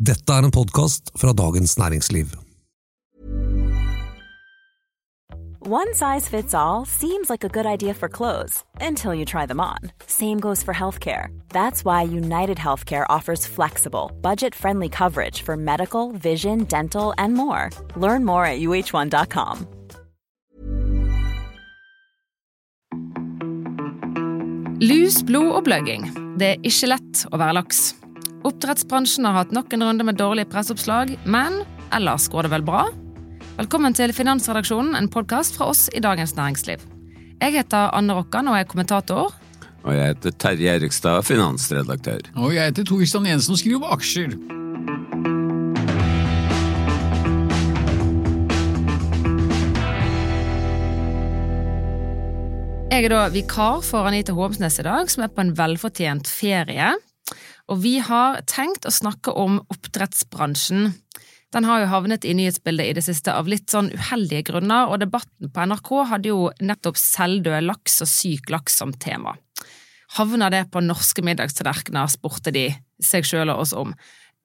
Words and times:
Dette 0.00 0.32
er 0.32 0.46
en 0.46 0.52
podkast 0.54 1.10
fra 1.20 1.34
Dagens 1.36 1.74
Næringsliv. 1.76 2.30
One 5.60 5.92
size 5.92 6.26
fits 6.26 6.54
all 6.54 6.86
seems 6.86 7.28
like 7.28 7.44
a 7.44 7.50
good 7.52 7.66
idea 7.66 7.92
for 7.92 8.08
clothes 8.08 8.64
until 8.80 9.12
you 9.14 9.26
try 9.26 9.44
them 9.44 9.60
on. 9.60 9.92
Same 10.06 10.40
goes 10.40 10.62
for 10.62 10.72
healthcare. 10.72 11.28
That's 11.50 11.84
why 11.84 12.00
United 12.00 12.56
Healthcare 12.56 13.04
offers 13.10 13.46
flexible, 13.46 14.10
budget 14.22 14.54
friendly 14.54 14.88
coverage 14.88 15.42
for 15.42 15.54
medical, 15.54 16.12
vision, 16.12 16.64
dental, 16.64 17.12
and 17.18 17.34
more. 17.34 17.68
Learn 17.94 18.24
more 18.24 18.46
at 18.46 18.58
uh1.com. 18.60 19.66
Lus, 24.80 25.22
blod 25.22 25.52
og 25.52 25.64
bløgging. 25.64 26.08
Det 26.40 26.54
er 26.54 26.62
ikke 26.64 26.94
lett 26.96 27.26
å 27.28 27.36
være 27.36 27.60
laks. 27.60 27.90
Oppdrettsbransjen 28.40 29.26
har 29.28 29.34
hatt 29.36 29.50
nok 29.52 29.74
en 29.76 29.82
runde 29.84 30.04
med 30.06 30.16
dårlige 30.16 30.48
presseoppslag, 30.48 31.12
men 31.28 31.60
ellers 31.92 32.24
går 32.32 32.46
det 32.46 32.52
vel 32.54 32.62
bra? 32.64 32.86
Velkommen 33.58 33.92
til 33.92 34.14
Finansredaksjonen, 34.16 34.94
en 34.96 35.10
podkast 35.12 35.58
fra 35.58 35.68
oss 35.68 35.90
i 35.92 36.00
Dagens 36.00 36.32
Næringsliv. 36.38 36.80
Jeg 37.42 37.52
heter 37.58 37.92
Anne 37.96 38.16
Rokkan 38.16 38.48
og 38.48 38.56
er 38.56 38.64
kommentator. 38.68 39.34
Og 39.84 39.92
jeg 39.92 40.14
heter 40.14 40.32
Terje 40.40 40.72
Erikstad, 40.72 41.20
finansredaktør. 41.28 42.30
Og 42.40 42.54
jeg 42.56 42.72
heter 42.72 42.88
Torstein 42.88 43.28
Jensen 43.28 43.58
og 43.58 43.60
skriver 43.60 43.84
om 43.84 43.92
aksjer. 43.98 44.32
Jeg 52.90 53.04
er 53.04 53.12
da 53.12 53.28
vikar 53.36 53.84
for 53.84 54.08
Anita 54.08 54.32
Håmsnes 54.36 54.80
i 54.80 54.88
dag, 54.88 55.12
som 55.12 55.28
er 55.28 55.32
på 55.32 55.44
en 55.44 55.54
velfortjent 55.60 56.28
ferie. 56.28 56.96
Og 57.70 57.78
vi 57.84 57.98
har 58.02 58.40
tenkt 58.50 58.86
å 58.88 58.92
snakke 58.92 59.32
om 59.38 59.60
oppdrettsbransjen. 59.70 60.92
Den 61.54 61.66
har 61.66 61.82
jo 61.82 61.90
havnet 61.90 62.24
i 62.26 62.34
nyhetsbildet 62.34 62.90
i 62.90 62.94
det 62.98 63.04
siste 63.06 63.34
av 63.34 63.48
litt 63.50 63.70
sånn 63.70 63.90
uheldige 63.94 64.50
grunner, 64.50 64.90
og 64.90 65.00
debatten 65.02 65.50
på 65.50 65.66
NRK 65.66 65.90
hadde 66.12 66.30
jo 66.30 66.50
nettopp 66.62 66.98
selvdød 66.98 67.66
laks 67.66 68.00
og 68.04 68.10
syk 68.10 68.50
laks 68.54 68.78
som 68.82 68.94
tema. 68.94 69.36
Havner 70.16 70.50
det 70.50 70.64
på 70.74 70.82
norske 70.82 71.22
middagstallerkener, 71.26 72.10
spurte 72.10 72.50
de 72.54 72.68
seg 73.02 73.26
sjøl 73.26 73.52
og 73.54 73.62
oss 73.62 73.74
om. 73.78 73.94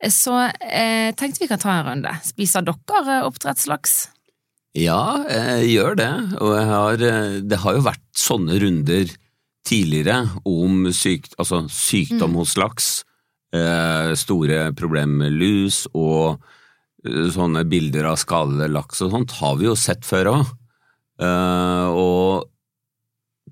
Så 0.06 0.36
eh, 0.62 1.14
tenkte 1.18 1.42
vi 1.42 1.50
kan 1.50 1.62
ta 1.62 1.80
en 1.80 1.88
runde. 1.88 2.12
Spiser 2.26 2.66
dere 2.66 3.24
oppdrettslaks? 3.26 3.96
Ja, 4.76 5.24
jeg 5.32 5.72
gjør 5.72 5.96
det, 5.98 6.12
og 6.44 6.58
har, 6.70 7.02
eh, 7.02 7.40
det 7.42 7.62
har 7.64 7.78
jo 7.78 7.86
vært 7.86 8.04
sånne 8.20 8.60
runder 8.62 9.10
tidligere 9.66 10.28
om 10.46 10.92
syk, 10.94 11.32
altså 11.40 11.64
sykdom 11.72 12.36
Mm. 12.36 12.36
hos 12.36 12.58
laks, 12.58 12.88
eh, 13.00 13.15
store 14.20 14.72
problemer 14.78 15.26
med 15.26 15.38
lus 15.40 15.84
og 15.94 16.42
eh, 17.06 17.30
sånne 17.36 17.64
bilder 17.70 18.10
av 18.12 18.20
skadede 18.22 18.68
laks 18.74 19.02
og 19.06 19.14
sånt 19.16 19.38
har 19.40 19.56
vi 19.62 19.70
jo 19.70 19.76
sett 19.80 20.06
før 20.08 20.32
òg. 20.36 20.54
og 21.96 22.50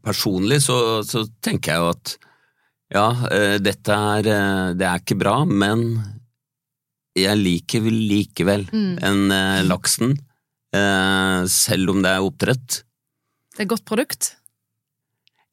personlig 0.03 0.59
så, 0.65 0.75
så 1.07 1.23
tenker 1.43 1.71
jeg 1.71 1.79
jo 1.79 1.91
at 1.93 2.15
ja, 2.93 3.05
eh, 3.31 3.55
dette 3.63 3.95
er, 3.95 4.27
eh, 4.29 4.73
det 4.77 4.85
er 4.85 4.99
ikke 5.01 5.17
bra, 5.17 5.39
men 5.49 5.85
jeg 7.17 7.37
liker 7.39 7.87
likevel 7.89 8.67
Mm. 8.73 8.97
eh, 9.31 9.61
laksen, 9.65 10.17
eh, 10.73 11.45
selv 11.47 11.89
om 11.93 12.01
det 12.03 12.11
er 12.11 12.25
oppdrett. 12.25 12.83
Det 13.53 13.59
er 13.59 13.65
et 13.65 13.69
godt 13.69 13.85
produkt. 13.85 14.35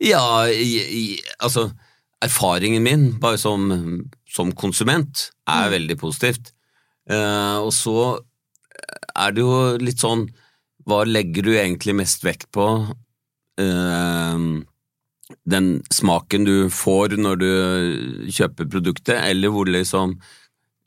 Ja, 0.01 0.47
jeg, 0.49 0.89
jeg, 0.89 1.19
altså 1.39 1.71
erfaringen 2.25 2.85
min 2.85 3.05
bare 3.21 3.39
som, 3.41 3.71
som 4.29 4.53
konsument 4.53 5.31
er 5.49 5.69
Mm. 5.69 5.73
veldig 5.77 5.99
positivt. 5.99 6.53
Uh, 7.11 7.65
og 7.65 7.73
så 7.73 8.21
er 9.17 9.33
det 9.33 9.43
jo 9.43 9.77
litt 9.81 9.99
sånn 9.99 10.29
hva 10.87 11.05
legger 11.05 11.43
du 11.45 11.53
egentlig 11.55 11.95
mest 11.95 12.25
vekt 12.25 12.51
på? 12.53 12.67
Uh, 13.61 14.63
den 15.47 15.83
smaken 15.93 16.45
du 16.45 16.69
får 16.71 17.17
når 17.17 17.41
du 17.41 17.51
kjøper 18.31 18.69
produktet, 18.71 19.19
eller 19.25 19.53
hvor 19.53 19.67
liksom 19.67 20.19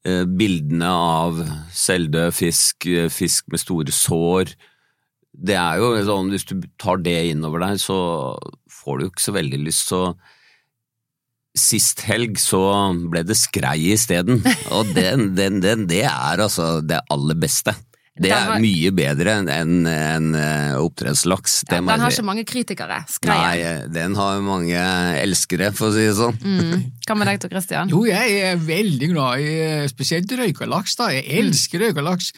uh, 0.07 0.25
bildene 0.25 0.89
av 0.89 1.41
selvdød 1.71 2.33
fisk, 2.33 2.87
fisk 3.09 3.49
med 3.51 3.59
store 3.59 3.91
sår 3.91 4.55
det 5.33 5.55
er 5.57 5.79
jo 5.81 5.95
sånn, 6.05 6.29
Hvis 6.29 6.45
du 6.45 6.61
tar 6.77 7.01
det 7.01 7.31
innover 7.31 7.63
deg, 7.65 7.79
så 7.81 8.37
får 8.69 8.99
du 8.99 9.05
ikke 9.07 9.23
så 9.23 9.33
veldig 9.33 9.59
lyst. 9.65 9.89
Så 9.89 10.13
sist 11.53 12.01
helg 12.07 12.39
så 12.41 12.63
ble 13.13 13.23
det 13.27 13.37
skrei 13.37 13.93
isteden, 13.93 14.41
og 14.75 14.93
den, 14.95 15.31
den, 15.37 15.61
den, 15.63 15.87
det 15.89 16.05
er 16.09 16.41
altså 16.41 16.77
det 16.81 17.03
aller 17.13 17.37
beste. 17.39 17.75
Det 18.13 18.29
er 18.29 18.45
var... 18.45 18.59
mye 18.61 18.91
bedre 18.93 19.39
enn 19.41 19.87
en, 19.89 20.35
oppdrettslaks. 20.77 21.63
Ja, 21.65 21.79
den 21.81 22.03
har 22.03 22.13
ikke 22.13 22.25
mange 22.27 22.43
kritikere. 22.45 22.99
Nei, 23.25 23.63
den 23.89 24.13
har 24.19 24.43
mange 24.45 24.83
elskere, 25.17 25.71
for 25.73 25.89
å 25.89 25.95
si 25.95 26.05
det 26.05 26.13
sånn. 26.19 26.37
Mm. 26.45 26.83
Hva 27.07 27.17
med 27.17 27.31
deg, 27.31 27.41
Tor 27.41 27.55
Christian? 27.55 27.89
Jo, 27.89 28.03
jeg 28.05 28.37
er 28.51 28.61
veldig 28.61 29.09
glad 29.15 29.41
i 29.41 29.49
eh, 29.65 29.87
spesielt 29.89 30.29
røykalaks. 30.29 30.93
da. 31.01 31.09
Jeg 31.15 31.25
elsker 31.41 31.87
røykalaks. 31.87 32.29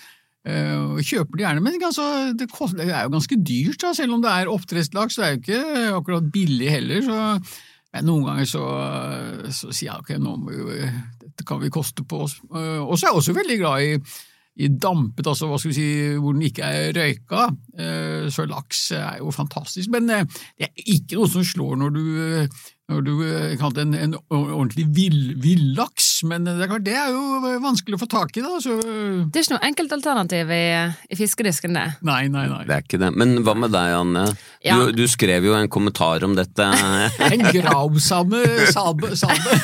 eh, 0.47 0.73
og 0.79 1.03
kjøper 1.03 1.41
det 1.41 1.47
gjerne, 1.49 1.67
men 1.67 1.83
altså, 1.83 2.07
det, 2.39 2.47
koster, 2.55 2.79
det 2.79 2.95
er 2.95 3.09
jo 3.09 3.15
ganske 3.17 3.41
dyrt, 3.51 3.81
da, 3.83 3.91
selv 3.99 4.15
om 4.15 4.23
det 4.23 4.31
er 4.31 4.55
oppdrettslaks. 4.55 5.19
Det 5.19 5.27
er 5.27 5.35
jo 5.35 5.43
ikke 5.43 5.87
akkurat 5.99 6.31
billig 6.39 6.71
heller. 6.71 7.03
så 7.03 7.19
men 7.95 8.05
noen 8.07 8.25
ganger 8.27 8.45
så, 8.49 8.63
så 9.55 9.71
sier 9.71 9.91
jeg 9.91 9.99
ok, 10.03 10.13
nå 10.21 10.35
må 10.41 10.53
vi, 10.53 10.87
dette 11.25 11.45
kan 11.47 11.59
vi 11.63 11.69
koste 11.73 12.03
på 12.07 12.23
oss. 12.27 12.37
Eh, 12.51 12.79
Og 12.83 12.95
så 12.97 13.07
er 13.07 13.11
jeg 13.13 13.21
også 13.21 13.35
veldig 13.37 13.57
glad 13.61 13.81
i, 13.87 13.97
i 14.65 14.69
dampet, 14.71 15.27
altså 15.27 15.49
hva 15.51 15.57
skal 15.59 15.73
vi 15.73 15.75
si, 15.75 15.87
hvor 16.15 16.31
den 16.37 16.45
ikke 16.47 16.63
er 16.63 16.93
røyka. 16.95 17.47
Eh, 17.77 18.29
Så 18.31 18.45
laks 18.47 18.85
er 18.95 19.17
jo 19.19 19.31
fantastisk. 19.35 19.89
Men 19.91 20.09
eh, 20.09 20.23
det 20.57 20.69
er 20.69 20.85
ikke 20.95 21.19
noe 21.19 21.27
som 21.33 21.43
slår 21.43 21.75
når 21.81 21.95
du, 21.97 22.03
når 22.93 23.01
du 23.03 23.13
en, 23.83 23.93
en 23.99 24.15
ordentlig 24.29 24.87
vill- 24.95 25.35
villaks. 25.43 26.14
Men 26.23 26.45
det 26.47 26.55
er 26.63 26.69
klart, 26.71 26.85
det 26.85 26.95
er 26.95 27.11
jo 27.11 27.51
vanskelig 27.63 27.97
å 27.97 28.01
få 28.01 28.07
tak 28.11 28.37
i, 28.39 28.43
da. 28.45 28.55
Så 28.63 28.77
Det 28.79 29.41
er 29.41 29.43
ikke 29.43 29.55
noe 29.55 29.67
enkelt 29.67 29.95
alternativ 29.97 30.51
i, 30.55 30.65
i 31.11 31.17
fiskedisken, 31.19 31.75
det. 31.75 31.85
nei, 32.05 32.25
nei, 32.31 32.45
nei. 32.51 32.61
Det 32.67 32.75
er 32.77 32.85
ikke 32.85 33.01
det. 33.01 33.11
Men 33.17 33.39
hva 33.45 33.55
med 33.57 33.73
deg, 33.75 33.95
Anne? 33.99 34.25
Ja. 34.65 34.77
Du, 34.79 34.95
du 34.95 35.03
skrev 35.11 35.45
jo 35.49 35.55
en 35.57 35.69
kommentar 35.71 36.23
om 36.27 36.37
dette. 36.37 36.69
En 37.25 37.41
gravsamme 37.51 38.41
sabe. 38.71 39.11
salbe. 39.17 39.55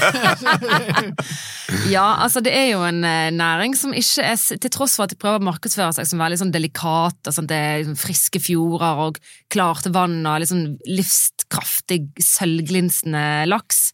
Ja, 1.91 2.17
altså 2.23 2.41
det 2.44 2.51
er 2.56 2.68
jo 2.73 2.81
en 2.83 3.03
eh, 3.07 3.29
næring 3.31 3.75
som 3.79 3.94
ikke 3.95 4.25
er 4.28 4.39
Til 4.62 4.73
tross 4.73 4.97
for 4.97 5.06
at 5.06 5.13
de 5.13 5.19
prøver 5.19 5.39
å 5.39 5.47
markedsføre 5.47 5.94
seg 5.95 6.09
som 6.09 6.19
veldig 6.22 6.39
sånn 6.41 6.53
delikat, 6.53 7.19
og 7.23 7.35
sånn, 7.35 7.47
det 7.50 7.57
er 7.57 7.81
liksom 7.81 8.00
friske 8.01 8.41
fjorder 8.44 9.03
og 9.06 9.19
klart 9.53 9.88
vann 9.94 10.19
og 10.28 10.47
sånn 10.50 10.66
livskraftig, 10.89 12.03
sølvglinsende 12.19 13.45
laks. 13.50 13.91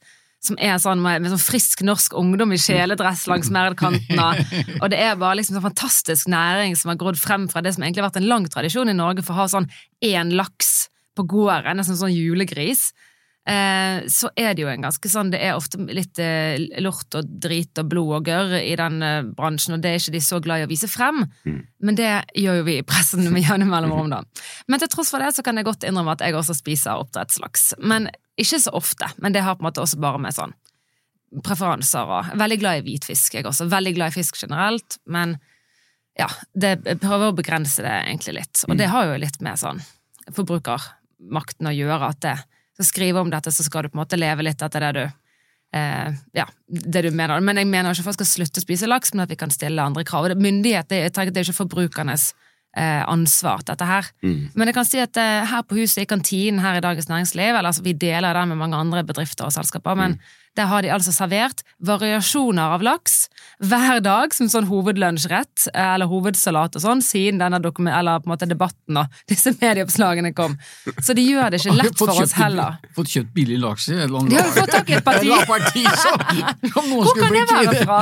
Som 0.47 0.59
er 0.63 0.77
sånn 0.81 1.01
med, 1.03 1.23
med 1.23 1.33
sånn 1.33 1.43
frisk 1.43 1.83
norsk 1.87 2.15
ungdom 2.17 2.53
i 2.55 2.61
kjeledress 2.61 3.25
langs 3.31 3.51
Merdkanten. 3.53 4.21
Og, 4.81 4.87
det 4.93 5.01
er 5.03 5.19
bare 5.19 5.39
liksom 5.39 5.57
sånn 5.57 5.67
fantastisk 5.67 6.31
næring 6.31 6.77
som 6.79 6.93
har 6.93 7.01
grodd 7.01 7.19
frem 7.19 7.49
fra 7.51 7.63
det 7.63 7.75
som 7.75 7.85
egentlig 7.85 8.03
har 8.03 8.09
vært 8.11 8.21
en 8.21 8.31
lang 8.31 8.47
tradisjon 8.51 8.91
i 8.91 8.97
Norge 8.97 9.25
for 9.25 9.35
å 9.35 9.43
ha 9.43 9.51
sånn 9.51 9.69
én 10.05 10.33
laks 10.37 10.87
på 11.17 11.25
gården, 11.27 11.79
nesten 11.79 11.97
sånn 11.99 12.13
julegris. 12.13 12.91
Eh, 13.47 14.03
så 14.11 14.27
er 14.35 14.55
det 14.55 14.65
jo 14.65 14.67
en 14.67 14.81
ganske 14.83 15.07
sånn 15.07 15.29
Det 15.31 15.39
er 15.39 15.53
ofte 15.55 15.79
litt 15.95 16.19
eh, 16.19 16.57
lort 16.83 17.15
og 17.15 17.29
drit 17.39 17.79
og 17.79 17.87
blod 17.87 18.09
og 18.17 18.27
gørr 18.27 18.57
i 18.59 18.73
den 18.75 18.97
eh, 19.05 19.29
bransjen, 19.37 19.77
og 19.77 19.85
det 19.85 19.93
er 19.93 20.01
ikke 20.01 20.15
de 20.17 20.21
så 20.25 20.41
glad 20.43 20.59
i 20.59 20.65
å 20.67 20.71
vise 20.71 20.89
frem. 20.91 21.23
Men 21.79 21.95
det 21.95 22.11
gjør 22.35 22.59
jo 22.59 22.67
vi 22.67 22.79
i 22.81 22.87
pressen 22.87 23.23
med 23.31 23.45
jevne 23.45 23.69
mellomrom, 23.69 24.11
da. 24.11 24.23
Men 24.67 24.83
til 24.83 24.91
tross 24.91 25.13
for 25.13 25.23
det 25.23 25.31
så 25.37 25.45
kan 25.47 25.55
jeg 25.55 25.69
godt 25.69 25.87
innrømme 25.87 26.17
at 26.17 26.25
jeg 26.25 26.35
også 26.35 26.57
spiser 26.59 26.99
oppdrettslaks. 26.99 27.77
Men 27.79 28.09
ikke 28.37 28.59
så 28.61 28.73
ofte. 28.77 29.09
Men 29.17 29.35
det 29.35 29.43
har 29.45 29.57
på 29.57 29.65
en 29.65 29.69
måte 29.69 29.83
også 29.83 29.99
bare 30.01 30.21
med 30.21 30.35
sånn 30.35 30.55
preferanser 31.43 32.07
og 32.07 32.29
Veldig 32.39 32.57
glad 32.61 32.79
i 32.79 32.85
hvitfisk, 32.85 33.35
jeg 33.35 33.47
også. 33.49 33.67
Veldig 33.71 33.93
glad 33.97 34.13
i 34.13 34.17
fisk 34.19 34.37
generelt, 34.39 34.99
men 35.05 35.35
ja, 36.17 36.29
det 36.57 36.77
jeg 36.85 37.01
prøver 37.01 37.29
å 37.29 37.37
begrense 37.37 37.83
det 37.83 37.93
egentlig 37.93 38.39
litt. 38.39 38.63
Og 38.67 38.77
det 38.79 38.89
har 38.89 39.09
jo 39.09 39.19
litt 39.21 39.41
med 39.43 39.59
sånn 39.59 39.81
forbrukermakten 40.33 41.69
å 41.69 41.75
gjøre, 41.75 42.09
at 42.09 42.21
det 42.23 42.37
skal 42.77 42.89
skrive 42.89 43.21
om 43.21 43.31
dette, 43.33 43.53
så 43.53 43.65
skal 43.65 43.85
du 43.85 43.91
på 43.91 43.99
en 43.99 44.03
måte 44.05 44.19
leve 44.19 44.45
litt 44.45 44.63
etter 44.63 44.87
det 44.87 44.91
du 44.97 45.03
eh, 45.77 46.09
ja, 46.37 46.47
det 46.67 47.03
du 47.05 47.11
mener. 47.11 47.41
Men 47.43 47.61
jeg 47.61 47.69
mener 47.69 47.91
ikke 47.91 48.05
at 48.05 48.09
folk 48.09 48.19
skal 48.21 48.31
slutte 48.31 48.63
å 48.63 48.65
spise 48.65 48.89
laks, 48.89 49.13
men 49.13 49.25
at 49.25 49.33
vi 49.33 49.39
kan 49.39 49.53
stille 49.53 49.83
andre 49.83 50.05
krav. 50.07 50.29
Myndighet 50.39 50.89
det, 50.89 51.03
jeg 51.05 51.15
tenker, 51.15 51.33
det 51.33 51.41
er 51.41 51.47
jo 51.47 51.53
ikke 51.53 51.63
forbrukernes 51.65 52.31
eh, 52.31 52.46
ansvar, 52.75 53.57
til 53.57 53.67
dette 53.67 53.85
her. 53.85 54.09
Men 54.55 54.67
jeg 54.67 54.73
kan 54.73 54.85
si 54.85 54.97
at 54.97 55.17
eh, 55.17 55.47
her 55.49 55.61
på 55.61 55.75
huset, 55.75 56.01
i 56.01 56.05
kantinen 56.05 56.59
her 56.59 56.77
i 56.77 56.81
Dagens 56.81 57.09
Næringsliv, 57.09 57.55
eller 57.55 57.71
altså 57.71 57.83
vi 57.83 57.93
deler 57.93 58.33
den 58.33 58.47
med 58.49 58.55
mange 58.55 58.77
andre 58.77 59.03
bedrifter 59.03 59.45
og 59.45 59.53
selskaper, 59.53 59.93
men 59.95 60.19
Der 60.57 60.65
har 60.71 60.81
de 60.81 60.89
altså 60.93 61.13
servert 61.13 61.61
variasjoner 61.85 62.73
av 62.77 62.81
laks 62.85 63.27
hver 63.61 64.01
dag 64.05 64.33
som 64.35 64.49
sånn 64.49 64.67
hovedlunsjrett 64.69 65.67
eh, 65.71 65.93
eller 65.95 66.09
hovedsalat 66.09 66.77
og 66.77 66.83
sånn, 66.83 67.01
siden 67.05 67.41
denne 67.41 67.57
eller 67.57 67.73
på 68.21 68.27
en 68.27 68.31
måte 68.31 68.47
debatten 68.49 68.99
og 69.01 69.19
disse 69.31 69.53
medieoppslagene 69.57 70.33
kom. 70.37 70.57
Så 71.01 71.15
de 71.17 71.25
gjør 71.25 71.53
det 71.53 71.61
ikke 71.61 71.75
lett 71.77 71.97
for 71.97 72.13
oss 72.13 72.33
kjøpt- 72.33 72.41
heller. 72.41 72.77
Fått 72.97 73.13
kjøpt 73.13 73.31
billig 73.37 73.59
laks 73.61 73.87
i 73.89 73.95
et 73.95 74.03
eller 74.07 74.19
annet 74.21 74.33
De 74.33 74.39
har 74.39 74.49
jo 74.49 74.55
fått 74.57 74.73
tak 74.75 74.91
i 74.91 74.97
et 74.97 75.07
parti. 75.07 75.31
Parti 75.47 75.83
Hvor 76.73 77.13
kan 77.17 77.33
det 77.33 77.45
være 77.49 77.85
fra? 77.85 77.99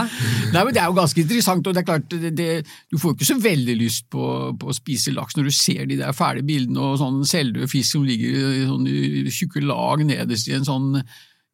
Nei, 0.55 0.63
men 0.63 0.73
Det 0.75 0.81
er 0.81 0.89
jo 0.89 0.97
ganske 0.97 1.21
interessant, 1.21 1.67
og 1.67 1.75
det 1.75 1.83
er 1.83 1.87
klart, 1.87 2.07
det, 2.11 2.31
det, 2.37 2.49
du 2.91 2.97
får 2.99 3.11
jo 3.13 3.19
ikke 3.19 3.29
så 3.29 3.37
veldig 3.43 3.77
lyst 3.79 4.07
på, 4.11 4.25
på 4.59 4.71
å 4.71 4.75
spise 4.75 5.13
laks 5.15 5.37
når 5.37 5.49
du 5.49 5.55
ser 5.55 5.85
de 5.89 5.99
der 5.99 6.15
fæle 6.15 6.43
bildene 6.47 6.83
og 6.83 6.99
sånn 7.01 7.21
selvdød 7.27 7.69
fisk 7.71 7.95
som 7.97 8.07
ligger 8.07 8.35
i 8.63 8.65
sånne 8.67 9.35
tjukke 9.35 9.63
lag 9.65 10.03
nederst 10.07 10.51
i 10.51 10.57
en 10.57 10.67
sånn 10.67 10.91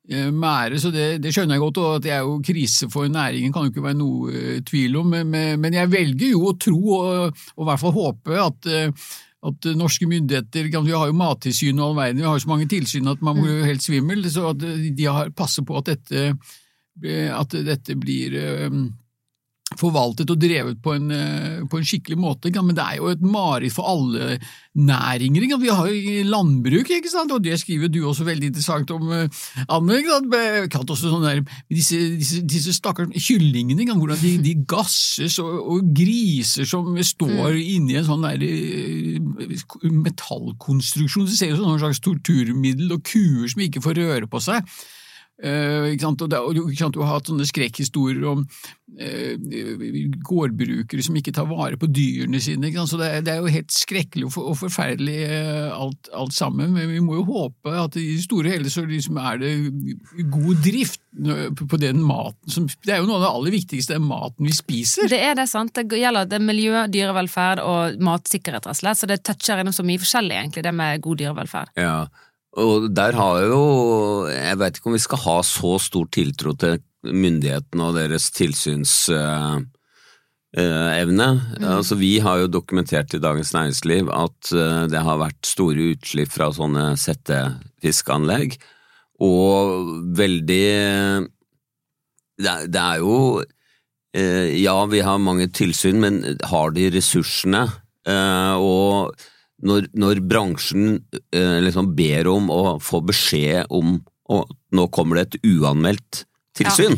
mære, 0.09 0.79
så 0.81 0.89
det, 0.91 1.21
det 1.21 1.31
skjønner 1.33 1.55
jeg 1.55 1.61
godt, 1.61 1.77
og 1.77 1.95
at 1.95 2.05
det 2.05 2.13
er 2.15 2.23
jo 2.25 2.39
krise 2.43 2.89
for 2.91 3.07
næringen 3.07 3.53
kan 3.53 3.67
jo 3.67 3.71
ikke 3.71 3.83
være 3.85 3.99
noe 3.99 4.31
eh, 4.33 4.61
tvil 4.65 4.97
om, 4.97 5.11
men, 5.13 5.59
men 5.61 5.77
jeg 5.77 5.91
velger 5.91 6.33
jo 6.33 6.47
å 6.49 6.55
tro, 6.57 6.79
og, 6.97 7.43
og 7.55 7.61
i 7.61 7.67
hvert 7.69 7.83
fall 7.83 7.93
håpe, 7.99 8.39
at 8.41 8.71
eh, 8.71 9.11
at 9.41 9.65
norske 9.73 10.05
myndigheter, 10.05 10.69
Vi 10.83 10.91
har 10.91 11.07
jo 11.07 11.13
Mattilsynet 11.17 11.81
og 11.81 11.89
all 11.89 11.95
verden, 11.97 12.21
vi 12.21 12.27
har 12.27 12.35
jo 12.37 12.43
så 12.43 12.49
mange 12.49 12.67
tilsyn 12.69 13.07
at 13.09 13.21
man 13.21 13.39
blir 13.39 13.59
jo 13.59 13.65
helt 13.65 13.81
svimmel. 13.83 14.29
så 14.29 14.49
at 14.49 14.59
De 14.59 15.05
har 15.05 15.31
passer 15.31 15.63
på 15.63 15.77
at 15.77 15.85
dette, 15.85 16.37
eh, 17.03 17.31
at 17.33 17.49
dette 17.49 17.95
blir 17.95 18.35
eh, 18.37 18.69
forvaltet 19.79 20.29
og 20.31 20.39
drevet 20.39 20.79
på 20.83 20.95
en, 20.97 21.11
eh, 21.11 21.61
på 21.69 21.79
en 21.79 21.87
skikkelig 21.87 22.17
måte. 22.19 22.51
Men 22.61 22.75
det 22.75 22.83
er 22.83 22.97
jo 22.97 23.11
et 23.11 23.21
mareritt 23.21 23.73
for 23.73 23.87
alle 23.87 24.39
næringer. 24.75 25.59
Vi 25.59 25.69
har 25.69 25.87
jo 25.87 26.23
landbruk, 26.27 26.89
ikke 26.89 27.11
sant? 27.11 27.31
og 27.31 27.43
det 27.43 27.59
skriver 27.59 27.87
du 27.91 28.01
også 28.05 28.25
veldig 28.25 28.51
interessant 28.51 28.91
om, 28.91 29.11
eh, 29.11 29.27
Anne. 29.69 30.01
sånn 30.01 31.23
der, 31.23 31.41
disse, 31.69 31.97
disse, 32.17 32.41
disse 32.41 32.73
stakkars 32.73 33.09
kyllingene, 33.15 33.85
hvordan 33.95 34.19
de, 34.21 34.37
de 34.37 34.55
gasses, 34.65 35.39
og, 35.39 35.71
og 35.71 35.93
griser 35.93 36.65
som 36.65 36.95
står 36.97 37.55
inni 37.55 37.95
en 37.95 38.05
sånn 38.05 38.21
der 38.27 38.41
eh, 38.41 39.19
metallkonstruksjon. 39.83 41.27
Det 41.27 41.37
ser 41.37 41.53
ut 41.53 41.61
som 41.61 41.75
et 41.75 41.85
slags 41.85 42.03
torturmiddel, 42.03 42.91
og 42.91 43.03
kuer 43.03 43.47
som 43.47 43.61
ikke 43.61 43.83
får 43.83 44.01
røre 44.01 44.27
på 44.27 44.39
seg. 44.43 44.65
Eh, 45.41 45.91
ikke 45.95 46.05
sant? 46.05 46.21
Og, 46.21 46.29
det, 46.29 46.37
og 46.39 46.53
ikke 46.69 46.83
sant? 46.83 46.93
Du 46.93 47.01
har 47.01 47.15
hatt 47.17 47.31
sånne 47.31 47.47
skrekkhistorier 47.49 48.27
om 48.29 48.43
eh, 48.99 49.33
gårdbrukere 50.27 51.03
som 51.05 51.15
ikke 51.17 51.33
tar 51.35 51.47
vare 51.49 51.77
på 51.81 51.87
dyrene 51.89 52.41
sine. 52.43 52.69
Ikke 52.69 52.81
sant? 52.83 52.91
Så 52.93 52.99
det, 53.01 53.07
er- 53.17 53.23
det 53.25 53.33
er 53.33 53.41
jo 53.41 53.53
helt 53.55 53.73
skrekkelig 53.73 54.27
og, 54.27 54.33
for, 54.35 54.49
og 54.51 54.59
forferdelig 54.59 55.17
eh, 55.25 55.69
alt, 55.73 56.11
alt 56.13 56.35
sammen. 56.35 56.73
Men 56.75 56.89
vi 56.91 56.99
må 57.03 57.17
jo 57.19 57.25
håpe 57.29 57.73
at 57.83 57.97
i 57.99 58.17
store 58.21 58.51
og 58.51 58.55
hele 58.57 58.73
så 58.73 58.83
liksom 58.87 59.17
er 59.21 59.41
det 59.41 59.53
god 60.33 60.61
drift 60.65 60.99
på 61.11 61.65
på 61.71 61.77
den 61.79 61.99
maten 62.07 62.47
som 62.51 62.65
Det 62.71 62.93
er 62.93 63.01
jo 63.01 63.07
noe 63.09 63.17
av 63.19 63.23
det 63.25 63.29
aller 63.35 63.53
viktigste, 63.57 63.97
den 63.97 64.05
maten 64.07 64.47
vi 64.47 64.53
spiser. 64.55 65.09
Det 65.11 65.19
er 65.19 65.35
det, 65.35 65.45
sant. 65.51 65.73
Det 65.75 65.99
gjelder 65.99 66.27
det 66.31 66.39
miljø, 66.43 66.85
dyrevelferd 66.91 67.59
og 67.63 67.99
matsikkerhet, 68.03 68.61
rett 68.65 68.69
og 68.71 68.79
slett. 68.79 68.99
Så 69.01 69.09
det 69.11 69.19
toucher 69.27 69.59
innom 69.61 69.75
så 69.75 69.83
mye 69.87 69.99
forskjellig, 70.01 70.37
egentlig, 70.39 70.63
det 70.65 70.73
med 70.75 71.01
god 71.03 71.19
dyrevelferd. 71.21 71.73
Ja, 71.79 71.95
og 72.59 72.89
der 72.91 73.15
har 73.15 73.43
jo 73.47 74.27
Jeg 74.27 74.57
vet 74.59 74.77
ikke 74.77 74.89
om 74.91 74.97
vi 74.97 75.03
skal 75.05 75.23
ha 75.23 75.37
så 75.47 75.77
stor 75.79 76.07
tiltro 76.11 76.53
til 76.59 76.81
myndighetene 77.01 77.85
og 77.87 77.95
deres 77.97 78.27
tilsynsevne. 78.35 79.67
Altså, 81.63 81.95
vi 81.97 82.19
har 82.19 82.43
jo 82.43 82.51
dokumentert 82.51 83.13
i 83.15 83.21
Dagens 83.23 83.53
Næringsliv 83.55 84.11
at 84.13 84.51
eh, 84.53 84.83
det 84.91 85.01
har 85.01 85.17
vært 85.21 85.47
store 85.47 85.95
utslipp 85.95 86.29
fra 86.33 86.51
sånne 86.53 86.91
settefiskanlegg, 86.99 88.59
og 89.21 90.13
veldig 90.17 90.67
Det 92.41 92.53
det 92.73 92.81
er 92.81 92.97
jo 93.01 93.41
eh, 94.13 94.61
Ja, 94.61 94.85
vi 94.85 94.99
har 94.99 95.17
mange 95.17 95.47
tilsyn, 95.47 95.99
men 96.01 96.37
har 96.43 96.71
de 96.71 96.89
ressursene? 96.93 97.67
Eh, 98.05 98.55
og 98.57 99.13
når, 99.65 99.87
når 99.97 100.21
bransjen 100.27 100.99
eh, 101.33 101.59
liksom 101.65 101.93
ber 101.97 102.29
om 102.31 102.49
å 102.53 102.61
få 102.83 103.03
beskjed 103.05 103.69
om 103.69 103.99
og 104.31 104.51
nå 104.71 104.85
kommer 104.95 105.19
det 105.19 105.23
et 105.25 105.49
uanmeldt 105.57 106.21
tilsyn. 106.55 106.97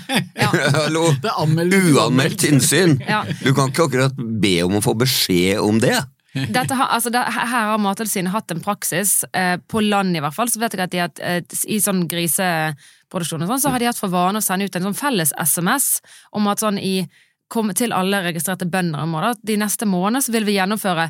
Hallo! 0.76 1.06
Er 1.16 1.38
anmeldt- 1.40 1.76
Uanmeldt 1.94 2.44
innsyn! 2.48 2.98
Ja. 3.04 3.22
Du 3.40 3.54
kan 3.56 3.70
ikke 3.72 3.86
akkurat 3.88 4.18
be 4.18 4.58
om 4.66 4.78
å 4.78 4.82
få 4.84 4.92
beskjed 5.00 5.62
om 5.64 5.80
det. 5.80 5.96
Dette 6.34 6.74
har, 6.74 6.88
altså, 6.90 7.12
det, 7.14 7.22
her 7.30 7.46
har 7.70 7.78
Mattilsynet 7.78 8.34
hatt 8.34 8.50
en 8.50 8.62
praksis, 8.64 9.20
eh, 9.38 9.54
på 9.70 9.80
land 9.86 10.16
i 10.18 10.22
hvert 10.24 10.34
fall, 10.34 10.50
så 10.50 10.60
vet 10.60 10.74
jeg 10.74 10.82
at 10.82 10.92
de 10.92 11.02
har, 11.04 11.12
eh, 11.22 11.60
i 11.70 11.78
sånn 11.80 12.08
griseproduksjon 12.10 13.44
og 13.46 13.52
sånn, 13.52 13.62
så 13.62 13.70
har 13.70 13.78
de 13.78 13.88
hatt 13.92 14.00
for 14.00 14.10
vane 14.12 14.42
å 14.42 14.44
sende 14.44 14.66
ut 14.66 14.76
en 14.76 14.88
sånn 14.88 14.98
felles 14.98 15.32
SMS 15.38 16.00
om 16.34 16.50
at 16.50 16.64
sånn 16.64 16.80
i 16.82 16.96
kom 17.52 17.70
til 17.76 17.94
alle 17.94 18.24
registrerte 18.24 18.66
bønder 18.66 19.04
i 19.04 19.30
at 19.30 19.42
de 19.46 19.56
neste 19.60 19.86
månedene 19.86 20.24
så 20.24 20.32
vil 20.34 20.46
vi 20.48 20.56
gjennomføre 20.56 21.06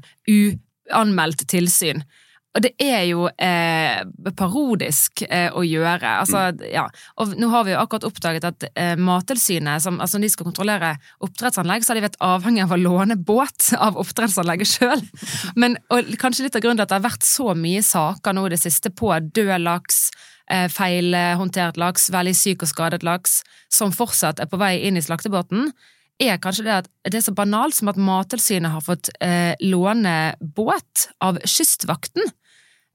uanmeldt 0.93 1.47
tilsyn. 1.51 2.05
Og 2.55 2.63
det 2.63 2.71
er 2.79 3.01
jo 3.09 3.25
eh, 3.43 4.05
parodisk 4.39 5.25
eh, 5.27 5.49
å 5.51 5.65
gjøre. 5.67 6.11
Altså, 6.21 6.45
ja. 6.71 6.85
Og 7.19 7.33
nå 7.41 7.49
har 7.51 7.65
vi 7.67 7.73
jo 7.73 7.81
akkurat 7.81 8.07
oppdaget 8.07 8.47
at 8.47 8.67
eh, 8.71 8.93
Mattilsynet, 8.95 9.83
som 9.83 9.99
altså, 9.99 10.21
de 10.23 10.31
skal 10.31 10.47
kontrollere 10.47 10.93
oppdrettsanlegg, 11.25 11.83
så 11.83 11.93
har 11.93 11.99
de 11.99 12.05
vært 12.07 12.21
avhengig 12.23 12.63
av 12.63 12.77
å 12.77 12.79
låne 12.79 13.17
båt 13.19 13.73
av 13.75 13.99
oppdrettsanlegget 13.99 14.71
sjøl. 14.71 15.03
Men 15.61 15.75
og 15.91 16.15
kanskje 16.21 16.47
litt 16.47 16.61
av 16.61 16.63
grunnen 16.63 16.79
til 16.79 16.87
at 16.87 16.95
det 16.95 17.01
har 17.01 17.09
vært 17.09 17.27
så 17.27 17.57
mye 17.59 17.83
saker 17.83 18.39
nå 18.39 18.47
i 18.47 18.55
det 18.55 18.61
siste 18.63 18.95
på 18.95 19.11
død 19.11 19.57
laks, 19.65 20.05
eh, 20.47 20.69
feilhåndtert 20.71 21.81
laks, 21.83 22.07
veldig 22.15 22.37
syk 22.39 22.63
og 22.63 22.71
skadet 22.71 23.03
laks, 23.03 23.41
som 23.67 23.91
fortsatt 23.91 24.39
er 24.39 24.47
på 24.53 24.63
vei 24.63 24.77
inn 24.87 25.01
i 25.01 25.03
slaktebåten, 25.03 25.73
er 26.23 26.39
kanskje 26.43 26.67
det 26.67 26.77
at 26.83 26.89
det 27.11 27.19
er 27.19 27.27
så 27.27 27.35
banalt 27.35 27.77
som 27.77 27.91
at 27.91 27.99
Mattilsynet 27.99 28.73
har 28.75 28.85
fått 28.85 29.11
eh, 29.25 29.55
låne 29.67 30.35
båt 30.41 31.09
av 31.25 31.41
Kystvakten. 31.43 32.23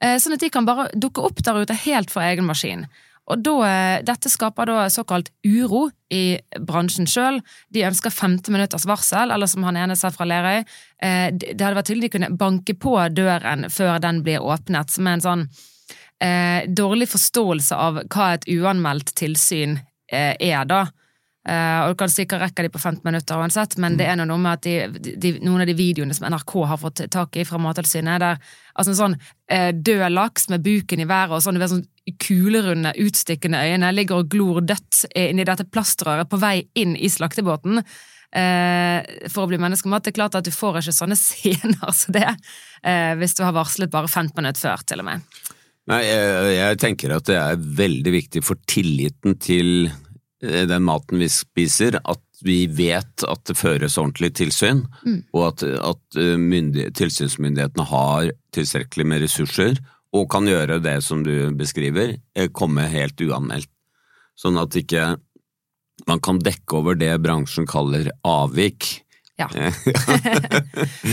Eh, 0.03 0.15
sånn 0.21 0.37
at 0.37 0.43
de 0.43 0.51
kan 0.53 0.67
bare 0.67 0.87
dukke 0.95 1.23
opp 1.27 1.43
der 1.43 1.59
ute 1.59 1.75
helt 1.83 2.13
for 2.13 2.23
egen 2.23 2.47
maskin. 2.47 2.87
Og 3.29 3.43
da, 3.45 3.55
eh, 3.67 4.03
Dette 4.03 4.29
skaper 4.29 4.65
da 4.65 4.87
såkalt 4.89 5.29
uro 5.45 5.89
i 6.09 6.39
bransjen 6.57 7.05
sjøl. 7.05 7.41
De 7.69 7.85
ønsker 7.85 8.09
15 8.09 8.51
minutters 8.51 8.87
varsel, 8.89 9.31
eller 9.31 9.47
som 9.47 9.63
han 9.63 9.77
ene 9.77 9.95
sa 9.95 10.09
fra 10.09 10.25
Lerøy, 10.25 10.65
eh, 11.01 11.29
det 11.31 11.59
hadde 11.59 11.77
vært 11.77 11.91
tydelig 11.91 12.09
de 12.09 12.17
kunne 12.17 12.37
banke 12.37 12.73
på 12.73 12.95
døren 13.13 13.69
før 13.69 13.99
den 14.01 14.23
blir 14.23 14.41
åpnet, 14.41 14.89
som 14.89 15.07
er 15.07 15.13
en 15.13 15.21
sånn 15.27 15.49
eh, 16.21 16.65
dårlig 16.65 17.07
forståelse 17.07 17.75
av 17.75 18.01
hva 18.09 18.33
et 18.33 18.45
uanmeldt 18.49 19.13
tilsyn 19.15 19.79
er, 20.11 20.65
da. 20.65 20.89
Eh, 21.49 21.77
og 21.81 21.93
du 21.93 21.97
kan 21.97 22.11
sikkert 22.11 22.43
rekke 22.43 22.65
de 22.65 22.69
på 22.69 22.81
15 22.81 23.01
minutter 23.07 23.39
uansett, 23.41 23.77
men 23.81 23.95
det 23.97 24.05
er 24.05 24.19
noe 24.19 24.37
med 24.41 24.59
at 24.59 24.67
de, 24.67 25.13
de, 25.17 25.31
noen 25.41 25.63
av 25.63 25.69
de 25.69 25.77
videoene 25.77 26.13
som 26.13 26.27
NRK 26.29 26.53
har 26.69 26.81
fått 26.81 27.01
tak 27.09 27.39
i 27.39 27.45
fra 27.47 27.57
Mattilsynet, 27.61 28.21
der 28.21 28.37
altså 28.75 28.93
en 28.93 28.99
sånn 28.99 29.15
eh, 29.49 29.71
død 29.73 30.05
laks 30.13 30.49
med 30.53 30.65
buken 30.65 31.01
i 31.01 31.07
været 31.09 31.33
og 31.37 31.41
sånn, 31.45 31.57
sånn 31.71 31.87
kulerunde, 32.21 32.93
utstikkende 33.01 33.63
øyne 33.65 33.89
ligger 33.95 34.21
og 34.21 34.29
glor 34.29 34.61
dødt 34.61 35.07
inni 35.17 35.47
dette 35.47 35.65
plastrøret 35.69 36.29
på 36.29 36.39
vei 36.41 36.59
inn 36.77 36.95
i 36.97 37.09
slaktebåten. 37.09 37.81
Eh, 38.29 39.29
for 39.33 39.47
å 39.47 39.49
bli 39.49 39.57
menneskemat. 39.57 40.05
Det 40.05 40.11
er 40.11 40.19
klart 40.19 40.35
at 40.37 40.45
du 40.45 40.53
får 40.53 40.83
ikke 40.83 40.93
sånne 40.93 41.17
scener 41.23 41.95
som 41.97 42.13
det 42.13 42.27
eh, 42.27 43.15
hvis 43.17 43.33
du 43.39 43.41
har 43.45 43.55
varslet 43.57 43.89
bare 43.93 44.11
15 44.11 44.35
minutter 44.37 44.67
før, 44.67 44.85
til 44.85 45.01
og 45.01 45.09
med. 45.09 45.25
Nei, 45.89 46.03
jeg, 46.05 46.53
jeg 46.59 46.77
tenker 46.83 47.15
at 47.15 47.25
det 47.25 47.39
er 47.41 47.65
veldig 47.79 48.13
viktig 48.13 48.45
for 48.45 48.61
tilliten 48.69 49.39
til 49.41 49.89
den 50.39 50.85
maten 50.87 51.19
vi 51.19 51.27
spiser, 51.31 51.99
at 52.03 52.23
vi 52.45 52.63
vet 52.71 53.25
at 53.27 53.41
det 53.49 53.57
føres 53.59 53.97
ordentlig 53.99 54.31
tilsyn, 54.39 54.85
og 55.35 55.47
at, 55.49 55.63
at 55.63 56.19
eh, 56.19 56.91
tilsynsmyndighetene 56.95 57.87
har 57.89 58.31
tilstrekkelig 58.55 59.07
med 59.11 59.23
ressurser, 59.25 59.81
og 60.15 60.29
kan 60.31 60.47
gjøre 60.49 60.79
det 60.81 60.97
som 61.05 61.23
du 61.25 61.51
beskriver, 61.57 62.15
eh, 62.35 62.49
komme 62.49 62.87
helt 62.89 63.19
uanmeldt. 63.21 63.69
Sånn 64.39 64.57
at 64.57 64.75
ikke 64.79 65.17
man 66.07 66.21
kan 66.23 66.39
dekke 66.39 66.79
over 66.79 66.95
det 66.95 67.11
bransjen 67.19 67.67
kaller 67.67 68.07
avvik. 68.23 69.01
Ja. 69.39 69.47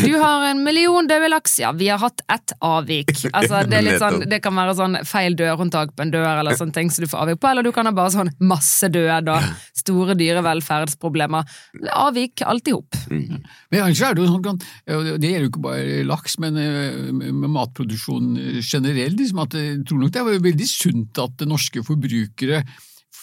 Du 0.06 0.14
har 0.18 0.44
en 0.48 0.62
million 0.64 1.06
døde 1.08 1.28
laks, 1.30 1.58
ja, 1.60 1.70
vi 1.72 1.88
har 1.88 1.98
hatt 2.02 2.20
ett 2.32 2.52
avvik. 2.64 3.12
Altså, 3.32 3.62
det, 3.68 3.78
er 3.78 3.84
litt 3.86 4.02
sånn, 4.02 4.24
det 4.28 4.40
kan 4.44 4.54
være 4.56 4.74
sånn 4.78 4.98
feil 5.06 5.36
dørhåndtak 5.38 5.94
på 5.96 6.04
en 6.04 6.12
dør, 6.14 6.26
eller 6.40 6.58
sånne 6.58 6.74
ting 6.76 6.90
som 6.92 7.04
du 7.04 7.10
får 7.10 7.24
avvik 7.24 7.40
på, 7.42 7.50
eller 7.50 7.66
du 7.66 7.72
kan 7.74 7.88
ha 7.88 7.94
bare 7.96 8.14
sånn 8.14 8.30
masse 8.46 8.90
død 8.92 9.30
og 9.32 9.46
store 9.78 10.16
dyrevelferdsproblemer. 10.18 11.56
Avvik 11.94 12.44
alltid 12.46 12.78
opp. 12.78 12.98
hop. 13.06 13.46
Men 13.70 13.80
ellers 13.80 14.02
er 14.02 14.16
det 14.16 14.24
jo 14.24 14.32
sånn, 14.34 14.60
det 14.86 15.30
gjelder 15.30 15.46
jo 15.46 15.52
ikke 15.52 15.64
bare 15.68 16.02
laks, 16.08 16.38
men 16.42 16.60
eh, 16.60 16.98
med 17.14 17.50
matproduksjon 17.54 18.34
generelt, 18.60 19.18
liksom 19.20 19.42
at 19.46 19.56
jeg 19.58 19.80
tror 19.86 20.02
nok 20.02 20.14
det 20.14 20.22
er 20.22 20.44
veldig 20.50 20.70
sunt 20.70 21.22
at 21.22 21.46
norske 21.48 21.82
forbrukere 21.86 22.64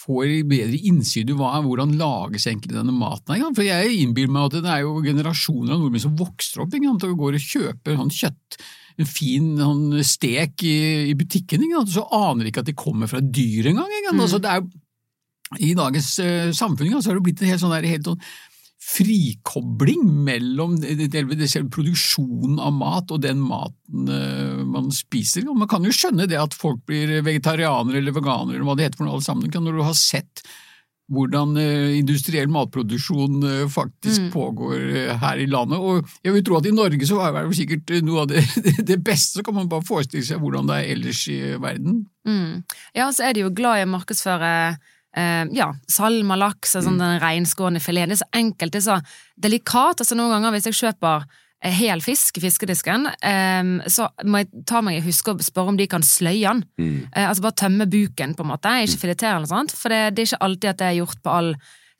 får 0.04 0.30
bedre 0.48 0.78
innsyn 0.90 1.32
i 1.32 1.36
hvordan 1.36 1.96
lages 2.00 2.46
egentlig 2.50 2.76
denne 2.76 2.94
maten. 2.94 3.36
Ikke? 3.36 3.52
For 3.56 3.66
jeg 3.66 3.98
innbiller 4.02 4.32
meg 4.34 4.48
at 4.48 4.64
det 4.64 4.72
er 4.72 4.84
jo 4.84 5.02
generasjoner 5.04 5.74
av 5.74 5.82
nordmenn 5.82 6.04
som 6.04 6.16
vokser 6.18 6.64
opp 6.64 6.76
ikke 6.76 6.94
og 7.10 7.20
går 7.20 7.38
og 7.38 7.50
kjøper 7.50 7.98
sånn 8.00 8.14
kjøtt, 8.14 8.58
en 9.00 9.10
fin 9.10 9.50
sånn 9.58 9.84
stek 10.06 10.64
i, 10.68 10.78
i 11.10 11.18
butikken, 11.18 11.64
ikke 11.66 11.84
så 11.96 12.06
aner 12.14 12.44
de 12.44 12.52
ikke 12.52 12.62
at 12.62 12.70
de 12.70 12.78
kommer 12.78 13.10
fra 13.10 13.22
dyr 13.24 13.72
engang. 13.72 13.90
Mm. 14.12 14.20
Altså, 14.20 14.40
det 14.42 14.52
er 14.52 14.66
i 15.60 15.74
dagens 15.76 16.10
uh, 16.22 16.50
samfunn 16.56 16.94
så 16.98 17.10
har 17.10 17.18
det 17.18 17.24
blitt 17.26 17.42
en 17.42 17.50
helt 17.50 17.62
sånn, 17.62 17.74
der, 17.74 17.86
helt 17.90 18.08
sånn 18.08 18.20
frikobling 18.84 20.04
mellom 20.26 20.76
produksjonen 21.72 22.58
av 22.60 22.74
mat 22.76 23.14
og 23.14 23.22
den 23.24 23.40
maten 23.42 24.10
uh, 24.10 24.60
man 24.68 24.90
spiser. 24.94 25.46
Og 25.48 25.56
man 25.62 25.70
kan 25.70 25.86
jo 25.86 25.94
skjønne 25.94 26.28
det 26.30 26.38
at 26.40 26.56
folk 26.56 26.84
blir 26.88 27.16
vegetarianere 27.24 28.02
eller 28.02 28.14
veganere 28.14 28.58
eller 28.58 28.68
hva 28.68 28.76
det 28.76 28.88
heter 28.88 29.00
for 29.00 29.08
noe 29.08 29.16
alle 29.16 29.26
sammen, 29.26 29.50
når 29.50 29.80
du 29.80 29.82
har 29.86 29.98
sett 29.98 30.44
hvordan 31.12 31.56
uh, 31.60 31.96
industriell 31.96 32.48
matproduksjon 32.52 33.42
uh, 33.44 33.64
faktisk 33.72 34.28
mm. 34.28 34.30
pågår 34.36 34.86
her 35.20 35.40
i 35.40 35.48
landet. 35.48 35.80
Og 35.80 36.04
jeg 36.24 36.36
vil 36.36 36.46
tro 36.46 36.60
at 36.60 36.68
i 36.68 36.76
Norge 36.76 37.08
så 37.08 37.20
er 37.24 37.38
det 37.40 37.58
sikkert 37.58 37.94
noe 38.04 38.24
av 38.24 38.30
det, 38.32 38.44
det, 38.84 39.00
beste, 39.04 39.38
så 39.38 39.46
kan 39.46 39.58
man 39.58 39.70
bare 39.72 39.86
forestille 39.88 40.26
seg 40.28 40.44
hvordan 40.44 40.68
det 40.68 40.80
er 40.80 40.96
ellers 40.96 41.24
i 41.32 41.40
verden. 41.56 42.04
Mm. 42.28 42.64
Ja, 42.96 43.08
så 43.12 43.30
er 43.30 43.36
de 43.36 43.46
jo 43.46 43.54
glad 43.54 43.80
i 43.80 43.88
å 43.88 43.94
markedsføre 43.96 44.52
Uh, 45.14 45.46
ja, 45.54 45.68
salmalaks, 45.90 46.74
sånn, 46.74 46.96
mm. 46.96 47.00
den 47.02 47.22
reinskårne 47.22 47.82
fileten. 47.82 48.10
Det 48.10 48.18
er 48.18 48.24
så 48.24 48.30
enkelt, 48.40 48.74
det 48.74 48.82
er 48.82 48.86
så 48.88 48.98
delikat. 49.46 50.02
altså 50.02 50.18
Noen 50.18 50.34
ganger 50.34 50.54
hvis 50.56 50.66
jeg 50.70 50.78
kjøper 50.80 51.22
eh, 51.62 51.76
hel 51.78 52.02
fisk 52.02 52.40
i 52.40 52.42
fiskedisken, 52.42 53.06
um, 53.06 53.76
så 53.86 54.08
må 54.26 54.42
jeg 54.42 54.64
ta 54.66 54.82
meg 54.82 54.98
i 54.98 55.04
huske 55.06 55.30
og 55.30 55.46
spørre 55.46 55.74
om 55.74 55.78
de 55.78 55.86
kan 55.90 56.02
sløye 56.02 56.42
den. 56.42 56.64
Mm. 56.82 56.98
Uh, 57.14 57.22
altså 57.28 57.46
bare 57.46 57.60
tømme 57.62 57.86
buken, 57.90 58.34
på 58.34 58.46
en 58.46 58.50
måte, 58.50 58.74
ikke 58.82 59.04
filetere 59.06 59.36
eller 59.36 59.46
noe 59.46 59.54
sånt. 59.54 59.76
For 59.78 59.94
det, 59.94 60.02
det, 60.16 60.24
er 60.24 60.32
ikke 60.32 60.44
alltid 60.48 60.72
at 60.72 60.82
det 60.82 60.90
er 60.90 61.00
gjort 61.02 61.22
på 61.22 61.38
all 61.38 61.54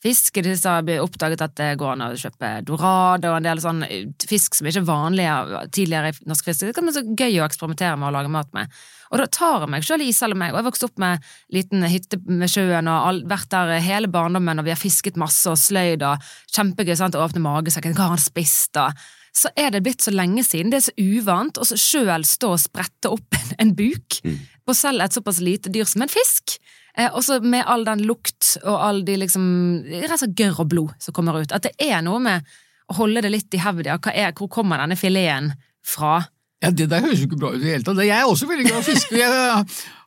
fisk. 0.04 0.40
Det 0.44 0.56
har 0.62 0.90
oppdaget 1.02 1.44
at 1.46 1.54
det 1.58 1.70
går 1.80 1.94
an 1.94 2.04
å 2.06 2.10
kjøpe 2.18 2.50
dorado 2.68 3.32
og 3.32 3.38
en 3.38 3.48
del 3.48 3.62
sånn 3.62 3.82
fisk 4.28 4.58
som 4.58 4.68
ikke 4.68 4.82
er 4.82 4.90
vanlige 4.90 5.62
tidligere 5.74 6.12
i 6.12 6.28
norsk 6.30 6.50
fisk. 6.50 6.66
Det 6.68 6.76
kan 6.76 6.88
være 6.88 7.00
så 7.00 7.16
gøy 7.16 7.40
å 7.40 7.48
eksperimentere 7.48 7.96
med 8.00 8.10
å 8.10 8.14
lage 8.18 8.32
mat 8.34 8.52
med. 8.56 8.78
Og 9.14 9.20
da 9.20 9.26
tar 9.30 9.62
jeg 9.62 9.70
meg 9.70 9.84
sjøl 9.86 10.02
i, 10.02 10.12
selv 10.16 10.36
om 10.36 10.44
jeg, 10.44 10.54
jeg 10.56 10.66
vokste 10.66 10.88
opp 10.88 11.02
med 11.02 11.26
liten 11.54 11.84
hytte 11.86 12.20
med 12.26 12.50
sjøen 12.50 12.88
og 12.90 13.10
all, 13.10 13.20
vært 13.30 13.52
der 13.52 13.76
hele 13.84 14.10
barndommen, 14.10 14.58
og 14.58 14.66
vi 14.66 14.72
har 14.74 14.80
fisket 14.80 15.20
masse 15.20 15.46
og 15.50 15.60
sløyd 15.60 16.02
og 16.06 16.24
kjempegøy 16.54 16.96
sant, 16.98 17.14
å 17.14 17.22
åpne 17.22 17.44
magesekken, 17.44 17.94
hva 17.94 18.08
har 18.08 18.16
han 18.16 18.24
spist, 18.24 18.74
og 18.80 18.96
så 19.34 19.50
er 19.58 19.72
det 19.74 19.82
blitt 19.82 20.04
så 20.04 20.12
lenge 20.14 20.44
siden, 20.46 20.70
det 20.70 20.80
er 20.80 20.86
så 20.88 20.94
uvant, 20.98 21.58
å 21.58 21.66
sjøl 21.66 22.26
stå 22.26 22.52
og 22.54 22.62
sprette 22.62 23.10
opp 23.10 23.38
en, 23.38 23.54
en 23.66 23.74
buk 23.76 24.20
mm. 24.26 24.38
på 24.66 24.76
selv 24.78 25.04
et 25.04 25.16
såpass 25.16 25.42
lite 25.42 25.72
dyr 25.74 25.88
som 25.90 26.06
en 26.06 26.12
fisk. 26.12 26.58
Eh, 26.96 27.10
også 27.10 27.40
med 27.42 27.64
all 27.66 27.82
den 27.86 28.04
lukt 28.06 28.52
og 28.62 28.76
all 28.78 29.00
de 29.06 29.16
liksom 29.24 29.46
Rett 29.88 30.12
og 30.14 30.20
slett 30.20 30.36
gørr 30.38 30.60
og 30.62 30.68
blod 30.70 30.92
som 31.02 31.16
kommer 31.16 31.40
ut. 31.42 31.54
At 31.54 31.66
det 31.66 31.74
er 31.82 32.04
noe 32.06 32.20
med 32.22 32.46
å 32.90 32.98
holde 33.00 33.24
det 33.24 33.32
litt 33.32 33.56
i 33.56 33.62
hevda. 33.62 33.98
Hvor 34.36 34.50
kommer 34.52 34.82
denne 34.82 34.98
fileten 34.98 35.52
fra? 35.84 36.20
Ja, 36.62 36.70
Det 36.70 36.86
der 36.88 37.02
høres 37.04 37.20
jo 37.20 37.28
ikke 37.28 37.40
bra 37.40 37.52
ut 37.52 37.60
i 37.60 37.64
det 37.64 37.72
hele 37.72 37.86
tatt. 37.86 38.04
Jeg 38.04 38.16
er 38.16 38.28
også 38.30 38.48
veldig 38.48 38.68
glad 38.68 38.78
i 38.78 38.84
å 38.84 38.86
fiske. 38.86 39.18
Jeg 39.18 39.32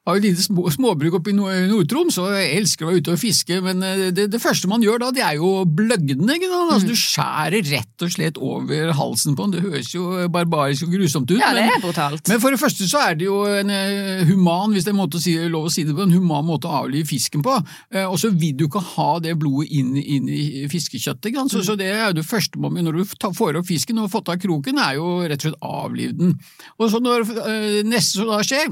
har 0.07 0.19
et 0.19 0.23
lite 0.23 0.43
små, 0.43 0.67
småbruk 0.71 1.17
oppe 1.19 1.33
i 1.33 1.35
Nord-Troms, 1.35 2.17
og 2.21 2.31
jeg 2.31 2.61
elsker 2.61 2.85
å 2.85 2.91
være 2.91 3.01
ute 3.03 3.13
og 3.15 3.19
fiske, 3.19 3.59
men 3.63 3.83
eh, 3.83 4.03
det, 4.15 4.29
det, 4.31 4.39
første 4.41 4.69
man 4.71 4.83
gjør 4.83 5.01
da, 5.03 5.11
det 5.15 5.23
er 5.25 5.35
jo 5.39 5.51
bløggene. 5.67 6.37
Altså, 6.47 6.87
Du 6.87 6.95
skjærer 6.97 7.65
rett 7.67 8.05
og 8.05 8.13
slett 8.13 8.39
over 8.39 8.93
halsen 8.95 9.35
på 9.35 9.47
den. 9.47 9.57
Det 9.57 9.65
høres 9.65 9.91
jo 9.91 10.29
barbarisk 10.31 10.87
og 10.87 10.95
grusomt 10.95 11.33
ut. 11.33 11.41
Ja, 11.41 11.51
det 11.55 11.65
er 11.65 11.83
brutalt. 11.83 12.23
Men, 12.23 12.37
men 12.37 12.43
for 12.45 12.55
det 12.55 12.61
første 12.61 12.87
så 12.87 13.03
er 13.03 13.19
det 13.19 13.27
jo 13.27 13.41
en 13.49 13.73
uh, 13.73 14.23
human, 14.29 14.75
hvis 14.75 14.87
det 14.87 14.95
er 14.95 15.19
si, 15.23 15.35
lov 15.51 15.67
å 15.67 15.73
si 15.73 15.83
det 15.87 15.95
på, 15.97 16.07
en 16.07 16.15
human 16.15 16.47
måte 16.47 16.71
å 16.71 16.83
avlive 16.83 17.09
fisken 17.09 17.43
på. 17.43 17.57
Og 18.07 18.17
så 18.19 18.31
vil 18.31 18.55
du 18.57 18.65
ikke 18.67 18.83
ha 18.93 19.09
det 19.23 19.35
blodet 19.39 19.69
inn, 19.75 19.93
inn 19.97 20.27
i 20.31 20.65
fiskekjøttet. 20.71 21.35
Så, 21.51 21.61
mm. 21.61 21.67
så, 21.67 21.77
det 21.79 21.91
er 21.91 22.03
jo 22.09 22.17
det 22.19 22.27
første 22.27 22.61
man 22.61 22.77
gjør 22.77 22.87
når 22.87 22.99
du 22.99 23.29
får 23.37 23.59
opp 23.59 23.67
fisken 23.67 23.99
og 23.99 24.07
har 24.07 24.13
fått 24.13 24.31
av 24.31 24.39
kroken, 24.41 24.79
er 24.81 24.97
jo 24.99 25.07
rett 25.25 25.41
og 25.41 25.49
slett 25.49 25.67
avlive 25.67 26.17
den. 26.17 26.35
Og 26.77 26.91
så 26.93 27.01
når 27.03 27.27
neste 27.87 28.21
som 28.21 28.31
da 28.31 28.43
skjer, 28.45 28.71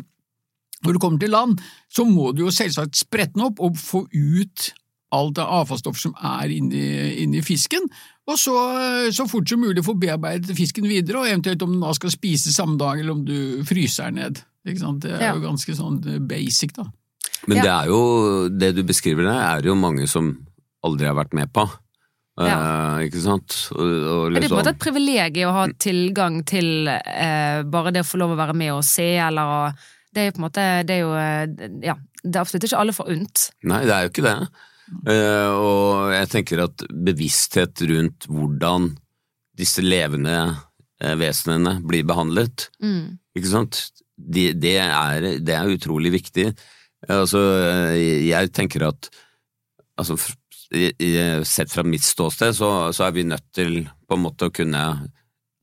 når 0.86 0.98
du 0.98 1.02
kommer 1.04 1.22
til 1.22 1.34
land, 1.34 1.62
så 1.92 2.06
må 2.08 2.32
du 2.34 2.46
jo 2.46 2.54
selvsagt 2.54 2.98
sprette 3.00 3.36
den 3.36 3.48
opp 3.50 3.62
og 3.64 3.78
få 3.80 4.06
ut 4.14 4.72
alt 5.16 5.38
det 5.38 5.46
avfallsstoff 5.58 6.00
som 6.00 6.16
er 6.18 6.52
inni, 6.52 6.84
inni 7.24 7.44
fisken, 7.46 7.86
og 8.26 8.40
så, 8.42 8.56
så, 9.14 9.28
fort 9.30 9.48
som 9.50 9.62
mulig 9.62 9.84
få 9.86 9.94
bearbeidet 10.02 10.56
fisken 10.58 10.88
videre, 10.90 11.22
og 11.22 11.30
eventuelt 11.30 11.62
om 11.62 11.76
den 11.76 11.86
da 11.86 11.94
skal 11.96 12.14
spise 12.14 12.54
samme 12.54 12.78
dag, 12.82 13.00
eller 13.00 13.14
om 13.14 13.24
du 13.28 13.64
fryser 13.70 14.10
den 14.10 14.22
ned. 14.24 14.42
Det 14.66 15.14
er 15.14 15.36
jo 15.36 15.44
ganske 15.44 15.76
sånn 15.78 16.00
basic, 16.26 16.74
da. 16.74 16.88
Men 17.46 17.62
det 17.62 17.70
er 17.70 17.92
jo, 17.92 18.00
det 18.50 18.72
du 18.80 18.82
beskriver 18.88 19.28
der, 19.28 19.42
er 19.46 19.62
det 19.62 19.70
jo 19.70 19.78
mange 19.78 20.08
som 20.10 20.32
aldri 20.86 21.06
har 21.06 21.18
vært 21.20 21.36
med 21.38 21.52
på. 21.54 21.68
Ja. 22.42 22.56
Eh, 22.56 23.06
ikke 23.08 23.22
sant? 23.24 23.56
Og, 23.76 23.84
og 23.86 24.24
liksom... 24.34 24.36
Er 24.36 24.42
det 24.42 24.50
på 24.50 24.56
en 24.56 24.60
måte 24.60 24.74
et 24.74 24.82
privilegium 24.82 25.52
å 25.52 25.58
ha 25.60 25.68
tilgang 25.80 26.42
til 26.50 26.90
eh, 26.90 27.62
bare 27.72 27.94
det 27.96 28.04
å 28.04 28.10
få 28.10 28.20
lov 28.20 28.34
å 28.34 28.40
være 28.40 28.58
med 28.58 28.74
og 28.74 28.84
se, 28.88 29.08
eller 29.22 29.54
å 29.54 29.60
det 30.16 30.22
er 30.24 30.30
jo 30.30 30.36
på 30.38 30.40
en 30.40 30.48
måte 30.48 30.64
Det 30.88 30.96
er 30.96 31.02
jo 31.04 31.12
Ja, 31.84 31.98
det 32.24 32.32
er 32.34 32.42
absolutt 32.42 32.66
ikke 32.66 32.80
alle 32.82 32.96
forunt. 32.96 33.50
Nei, 33.68 33.84
det 33.86 33.94
er 33.94 34.06
jo 34.06 34.14
ikke 34.14 34.26
det. 34.26 34.38
Uh, 34.86 35.50
og 35.50 36.14
jeg 36.14 36.30
tenker 36.30 36.62
at 36.68 36.86
bevissthet 37.08 37.82
rundt 37.90 38.28
hvordan 38.30 38.92
disse 39.58 39.82
levende 39.82 40.38
uh, 40.54 41.16
vesenene 41.18 41.80
blir 41.86 42.06
behandlet, 42.06 42.68
mm. 42.84 43.18
ikke 43.38 43.52
sant, 43.52 43.82
det, 44.16 44.52
det, 44.62 44.78
er, 44.84 45.30
det, 45.42 45.56
er, 45.56 45.74
utrolig 45.74 46.14
viktig. 46.14 46.52
Altså, 47.12 47.42
jeg 48.26 48.50
tenker 48.56 48.88
at 48.88 49.10
altså, 50.00 50.18
Sett 51.46 51.70
fra 51.70 51.84
mitt 51.86 52.04
ståsted, 52.04 52.56
så, 52.58 52.70
så, 52.92 53.04
er 53.06 53.12
vi 53.14 53.24
nødt 53.24 53.46
til 53.54 53.84
på 54.10 54.18
en 54.18 54.24
måte 54.24 54.48
å 54.50 54.54
kunne 54.54 54.82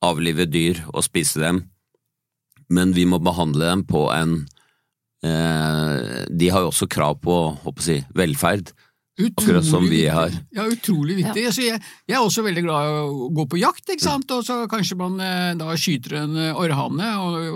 avlive 0.03 0.45
dyr 0.47 0.79
og 0.93 1.03
spise 1.05 1.41
dem 1.43 1.59
men 2.69 2.93
vi 2.95 3.05
må 3.09 3.19
behandle 3.23 3.67
dem 3.71 3.83
på 3.89 4.07
en 4.13 4.39
eh, 5.25 6.23
De 6.29 6.49
har 6.53 6.63
jo 6.63 6.71
også 6.71 6.89
krav 6.91 7.19
på 7.23 7.37
håper 7.65 7.85
si, 7.85 7.99
velferd. 8.15 8.73
Utrolig 9.13 9.33
akkurat 9.37 9.65
som 9.65 9.83
vi 9.89 10.07
har. 10.09 10.31
Ja, 10.49 10.63
utrolig 10.65 11.19
viktig. 11.19 11.41
Ja. 11.43 11.49
Altså, 11.51 11.61
jeg, 11.61 11.81
jeg, 12.07 12.15
er 12.17 12.23
også 12.23 12.41
veldig 12.47 12.63
glad 12.65 12.87
i 12.87 12.93
å 12.97 13.27
gå 13.37 13.43
på 13.51 13.59
jakt, 13.61 13.83
ikke 13.93 14.01
sant? 14.01 14.31
og 14.33 14.41
så 14.47 14.63
kanskje 14.69 14.97
man 14.97 15.19
eh, 15.21 15.51
da 15.59 15.75
skyter 15.77 16.15
en 16.23 16.33
eh, 16.41 16.57
orrhane. 16.57 17.11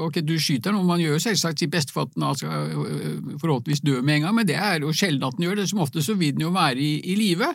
ok, 0.06 0.20
Du 0.22 0.36
skyter 0.38 0.70
den, 0.70 0.78
og 0.84 0.86
man 0.86 1.02
gjør 1.02 1.18
jo 1.18 1.24
selvsagt 1.24 1.64
sitt 1.64 1.74
beste 1.74 1.96
for 1.96 2.06
at 2.06 2.14
den 2.14 2.38
skal 2.38 2.70
eh, 2.86 3.10
forhåpentligvis 3.42 3.82
dø 3.82 4.04
med 4.04 4.20
en 4.20 4.28
gang, 4.28 4.38
men 4.38 4.50
det 4.50 4.60
er 4.62 4.86
jo 4.86 4.94
sjelden 4.94 5.26
at 5.26 5.40
den 5.40 5.48
gjør 5.48 5.58
det. 5.58 5.66
Som 5.72 5.82
ofte 5.82 6.06
så 6.06 6.14
vil 6.20 6.38
den 6.38 6.46
jo 6.46 6.54
være 6.54 6.78
i, 6.78 6.94
i 7.10 7.18
live. 7.18 7.50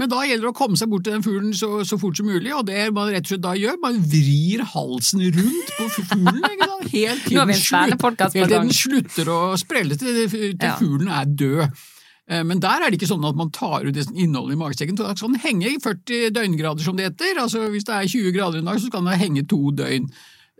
Men 0.00 0.10
da 0.10 0.24
gjelder 0.26 0.48
det 0.48 0.50
å 0.50 0.58
komme 0.58 0.78
seg 0.78 0.90
bort 0.90 1.04
til 1.06 1.14
den 1.14 1.22
fuglen 1.22 1.52
så, 1.54 1.68
så, 1.86 1.98
fort 2.02 2.18
som 2.18 2.26
mulig, 2.26 2.50
og 2.50 2.64
det 2.66 2.88
man 2.96 3.12
rett 3.14 3.28
og 3.28 3.30
slett 3.30 3.44
da 3.44 3.52
gjør, 3.54 3.76
man 3.82 4.00
vrir 4.10 4.64
halsen 4.72 5.22
rundt 5.36 5.74
på 5.76 5.88
fuglen 6.00 6.40
ikke 6.48 6.70
sant? 6.70 6.88
helt 6.94 7.26
til, 7.28 7.38
den, 7.38 7.58
slutt, 7.60 8.06
helt 8.10 8.34
til 8.34 8.54
den 8.54 8.72
slutter 8.74 9.30
å 9.30 9.40
sprelle 9.60 9.98
til, 10.00 10.24
til 10.32 10.56
ja. 10.58 10.74
fuglen 10.80 11.12
er 11.14 11.30
død. 11.30 11.84
Eh, 12.30 12.42
men 12.46 12.62
der 12.62 12.82
er 12.82 12.90
det 12.90 12.98
ikke 12.98 13.10
sånn 13.12 13.26
at 13.28 13.38
man 13.38 13.52
tar 13.54 13.86
ut 13.86 13.94
det 13.94 14.06
innholdet 14.10 14.56
i 14.56 14.60
magesekken. 14.60 14.98
Da 14.98 15.14
skal 15.14 15.34
den 15.34 15.42
henge 15.44 15.74
i 15.74 15.80
40 15.82 16.32
døgngrader, 16.34 16.86
som 16.86 16.98
det 16.98 17.10
heter. 17.10 17.42
Altså 17.44 17.66
Hvis 17.72 17.86
det 17.88 17.96
er 17.96 18.10
20 18.10 18.36
grader 18.36 18.60
en 18.60 18.70
dag, 18.70 18.80
så 18.80 18.90
skal 18.90 19.04
den 19.06 19.20
henge 19.20 19.44
to 19.50 19.62
døgn. 19.76 20.08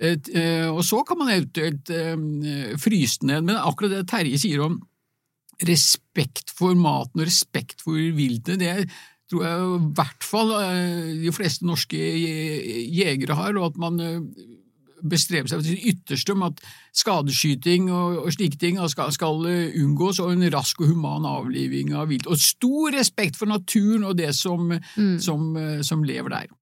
Eh, 0.03 0.69
og 0.71 0.83
så 0.87 1.03
kan 1.07 1.21
man 1.21 1.33
eventuelt 1.33 1.91
eh, 1.95 2.75
fryse 2.81 3.23
den 3.23 3.33
ned. 3.33 3.49
Men 3.51 3.63
akkurat 3.63 3.97
det 3.97 4.07
Terje 4.11 4.41
sier 4.43 4.67
om 4.67 4.79
respekt 5.65 6.51
for 6.51 6.75
maten 6.75 7.23
og 7.23 7.29
respekt 7.29 7.85
for 7.85 7.99
viltet, 8.17 8.59
det 8.59 8.89
tror 9.31 9.47
jeg 9.47 9.63
i 9.63 9.93
hvert 9.97 10.27
fall 10.27 10.53
eh, 10.59 11.15
de 11.23 11.33
fleste 11.35 11.67
norske 11.67 11.99
jegere 11.99 13.39
har, 13.39 13.57
og 13.59 13.73
at 13.73 13.81
man 13.81 14.01
eh, 14.03 14.19
bestreber 15.05 15.51
seg 15.51 15.65
til 15.65 15.77
det 15.77 15.93
ytterste 15.93 16.35
om 16.35 16.47
at 16.47 16.61
skadeskyting 16.97 17.91
og, 17.93 18.23
og 18.25 18.35
slike 18.37 18.61
ting 18.61 18.81
skal, 18.91 19.13
skal, 19.17 19.47
eh, 19.51 19.79
unngås, 19.83 20.21
og 20.25 20.35
en 20.35 20.49
rask 20.55 20.81
og 20.81 20.93
human 20.93 21.29
avliving 21.29 21.95
av 21.97 22.11
vilt. 22.13 22.29
Og 22.29 22.41
stor 22.41 22.95
respekt 22.97 23.41
for 23.41 23.51
naturen 23.51 24.07
og 24.09 24.19
det 24.21 24.33
som, 24.37 24.69
mm. 24.73 25.17
som, 25.25 25.51
som 25.85 26.05
lever 26.07 26.37
der. 26.37 26.53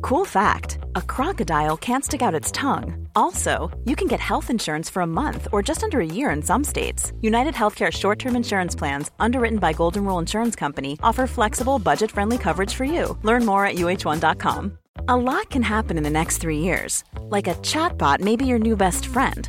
Cool 0.00 0.24
fact 0.24 0.78
a 0.94 1.02
crocodile 1.02 1.76
can't 1.76 2.04
stick 2.04 2.22
out 2.22 2.34
its 2.34 2.50
tongue. 2.50 3.08
Also, 3.14 3.70
you 3.84 3.96
can 3.96 4.08
get 4.08 4.20
health 4.20 4.50
insurance 4.50 4.90
for 4.90 5.02
a 5.02 5.06
month 5.06 5.48
or 5.52 5.62
just 5.62 5.82
under 5.82 6.00
a 6.00 6.06
year 6.06 6.30
in 6.30 6.42
some 6.42 6.64
states. 6.64 7.12
United 7.20 7.54
Healthcare 7.54 7.90
short 7.90 8.18
term 8.18 8.36
insurance 8.36 8.74
plans, 8.74 9.10
underwritten 9.18 9.58
by 9.58 9.72
Golden 9.72 10.04
Rule 10.04 10.18
Insurance 10.18 10.56
Company, 10.56 10.98
offer 11.02 11.26
flexible, 11.26 11.78
budget 11.78 12.10
friendly 12.10 12.38
coverage 12.38 12.74
for 12.74 12.84
you. 12.84 13.16
Learn 13.22 13.44
more 13.44 13.66
at 13.66 13.76
uh1.com. 13.76 14.78
A 15.08 15.16
lot 15.16 15.50
can 15.50 15.62
happen 15.62 15.96
in 15.96 16.04
the 16.04 16.10
next 16.10 16.38
three 16.38 16.58
years. 16.58 17.04
Like 17.22 17.48
a 17.48 17.54
chatbot 17.54 18.20
may 18.20 18.36
be 18.36 18.46
your 18.46 18.58
new 18.58 18.76
best 18.76 19.06
friend. 19.06 19.48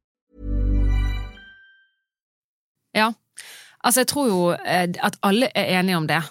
Ja. 2.97 3.11
Altså, 3.81 4.03
jeg 4.03 4.11
tror 4.11 4.29
jo 4.29 4.41
eh, 4.53 4.87
at 5.01 5.17
alle 5.25 5.49
er 5.57 5.79
enige 5.79 5.97
om 5.97 6.07
det, 6.09 6.21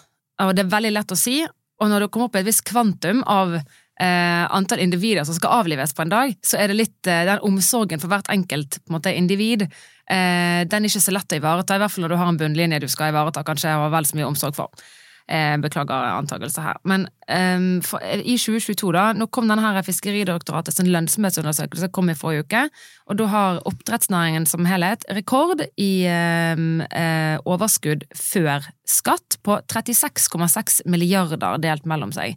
og 0.40 0.55
det 0.57 0.64
er 0.64 0.75
veldig 0.75 0.93
lett 0.95 1.14
å 1.14 1.19
si. 1.19 1.40
Og 1.81 1.88
når 1.88 2.05
det 2.05 2.11
kommer 2.12 2.29
opp 2.29 2.37
et 2.38 2.47
visst 2.47 2.62
kvantum 2.69 3.23
av 3.29 3.57
eh, 3.57 4.45
antall 4.52 4.83
individer 4.85 5.25
som 5.25 5.37
skal 5.37 5.62
avlives 5.62 5.95
på 5.97 6.05
en 6.05 6.12
dag, 6.12 6.35
så 6.45 6.61
er 6.61 6.71
det 6.71 6.79
litt 6.79 7.11
eh, 7.11 7.25
den 7.29 7.43
omsorgen 7.47 8.02
for 8.02 8.12
hvert 8.12 8.31
enkelt 8.33 8.81
en 8.81 8.97
måte, 8.97 9.14
individ 9.17 9.67
eh, 9.67 10.62
Den 10.69 10.85
er 10.85 10.90
ikke 10.90 11.05
så 11.07 11.17
lett 11.17 11.33
å 11.33 11.40
ivareta, 11.40 11.76
i 11.76 11.83
hvert 11.83 11.95
fall 11.95 12.07
når 12.07 12.14
du 12.14 12.19
har 12.21 12.33
en 12.33 12.40
bunnlinje 12.40 12.83
du 12.85 12.88
skal 12.93 13.14
ivareta, 13.14 13.45
kanskje 13.47 13.76
og 13.81 13.90
vel 13.95 14.09
så 14.09 14.21
mye 14.21 14.29
omsorg 14.29 14.59
for. 14.59 14.88
Eh, 15.30 15.56
beklager 15.62 15.94
antakelse 15.94 16.62
her. 16.64 16.78
Men 16.82 17.04
um, 17.30 17.82
for, 17.87 18.02
i 18.02 18.34
2022, 18.34 18.88
da, 18.96 19.04
nå 19.14 19.28
kom 19.30 19.46
denne 19.46 19.62
her 19.62 19.84
Fiskeridirektoratets 19.87 20.82
lønnsomhetsundersøkelse 20.82 21.88
kom 21.94 22.10
i 22.10 22.16
forrige 22.18 22.49
uke, 22.49 22.62
og 23.06 23.20
da 23.20 23.28
har 23.30 23.60
oppdrettsnæringen 23.70 24.49
som 24.50 24.66
helhet 24.66 25.06
rekord 25.14 25.62
i 25.78 25.92
um, 26.10 26.82
uh, 26.82 27.38
overskudd 27.46 28.08
før 28.18 28.66
skatt 28.82 29.38
på 29.46 29.60
36,6 29.70 30.82
milliarder 30.90 31.62
delt 31.62 31.87
mellom 31.87 32.10
seg. 32.16 32.34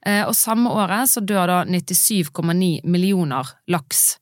Uh, 0.00 0.24
og 0.24 0.32
samme 0.38 0.72
året 0.72 1.12
så 1.12 1.20
dør 1.20 1.52
da 1.52 1.62
97,9 1.68 2.88
millioner 2.88 3.52
laks. 3.68 4.14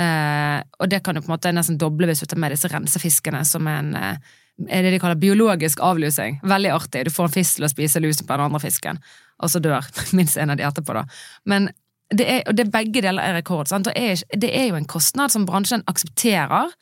Uh, 0.00 0.64
og 0.80 0.88
det 0.88 1.04
kan 1.04 1.20
jo 1.20 1.26
på 1.26 1.28
en 1.28 1.36
måte 1.36 1.52
nesten 1.52 1.76
doble 1.76 2.08
hvis 2.08 2.24
du 2.24 2.30
tar 2.32 2.40
med 2.40 2.56
disse 2.56 2.72
rensefiskene 2.72 3.44
som 3.44 3.68
er 3.68 3.82
en 3.82 3.96
eh, 3.98 4.30
er 4.68 4.84
det 4.84 4.94
de 4.94 5.00
kaller 5.02 5.20
biologisk 5.20 5.80
avlusing. 5.84 6.40
Veldig 6.42 6.72
artig. 6.74 7.04
Du 7.06 7.12
får 7.14 7.28
en 7.28 7.36
fisk 7.38 7.58
til 7.58 7.68
å 7.68 7.72
spise 7.72 8.02
lusen 8.02 8.26
på 8.26 8.34
den 8.34 8.48
andre 8.48 8.62
fisken, 8.62 9.00
og 9.40 9.52
så 9.52 9.62
dør 9.62 9.86
minst 10.18 10.40
en 10.40 10.52
av 10.52 10.60
de 10.60 10.66
etterpå, 10.68 10.96
da. 10.96 11.06
Men 11.48 11.70
det 12.10 12.26
er, 12.26 12.42
og 12.48 12.56
det 12.58 12.66
er 12.66 12.74
begge 12.74 13.04
deler 13.04 13.22
er 13.22 13.38
rekord. 13.38 13.70
Sant? 13.70 13.86
Og 13.86 14.40
det 14.42 14.50
er 14.50 14.70
jo 14.72 14.78
en 14.78 14.88
kostnad 14.90 15.32
som 15.32 15.46
bransjen 15.46 15.86
aksepterer, 15.90 16.72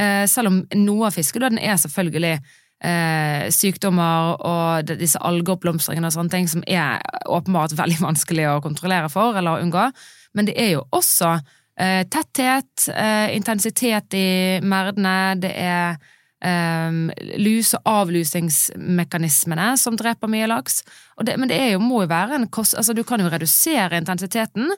eh, 0.00 0.24
selv 0.30 0.52
om 0.52 0.62
noe 0.80 1.10
av 1.10 1.16
fiskedøden 1.16 1.60
er 1.60 1.76
selvfølgelig 1.82 2.38
eh, 2.38 3.46
sykdommer 3.52 4.40
og 4.40 4.92
disse 5.00 5.20
algeoppblomstringene 5.20 6.08
og 6.08 6.16
sånne 6.16 6.32
ting 6.32 6.48
som 6.50 6.64
er 6.66 7.02
åpenbart 7.28 7.76
veldig 7.78 8.00
vanskelig 8.08 8.48
å 8.50 8.60
kontrollere 8.64 9.12
for 9.12 9.36
eller 9.38 9.64
unngå. 9.64 9.90
Men 10.36 10.48
det 10.48 10.56
er 10.62 10.74
jo 10.76 10.86
også 10.96 11.34
eh, 11.80 12.06
tetthet, 12.08 12.88
eh, 12.94 13.34
intensitet 13.36 14.16
i 14.16 14.30
merdene, 14.64 15.34
det 15.42 15.52
er 15.58 16.00
Um, 16.40 17.10
lus- 17.36 17.74
og 17.76 17.84
avlusingsmekanismene 17.84 19.74
som 19.76 19.98
dreper 20.00 20.30
mye 20.32 20.46
laks. 20.48 20.78
Det, 21.20 21.34
men 21.36 21.50
det 21.50 21.58
jo, 21.74 21.82
må 21.84 22.06
jo 22.06 22.08
være 22.14 22.38
en 22.38 22.46
kost... 22.48 22.78
Altså, 22.80 22.94
du 22.96 23.02
kan 23.04 23.20
jo 23.20 23.28
redusere 23.28 23.98
intensiteten 24.00 24.72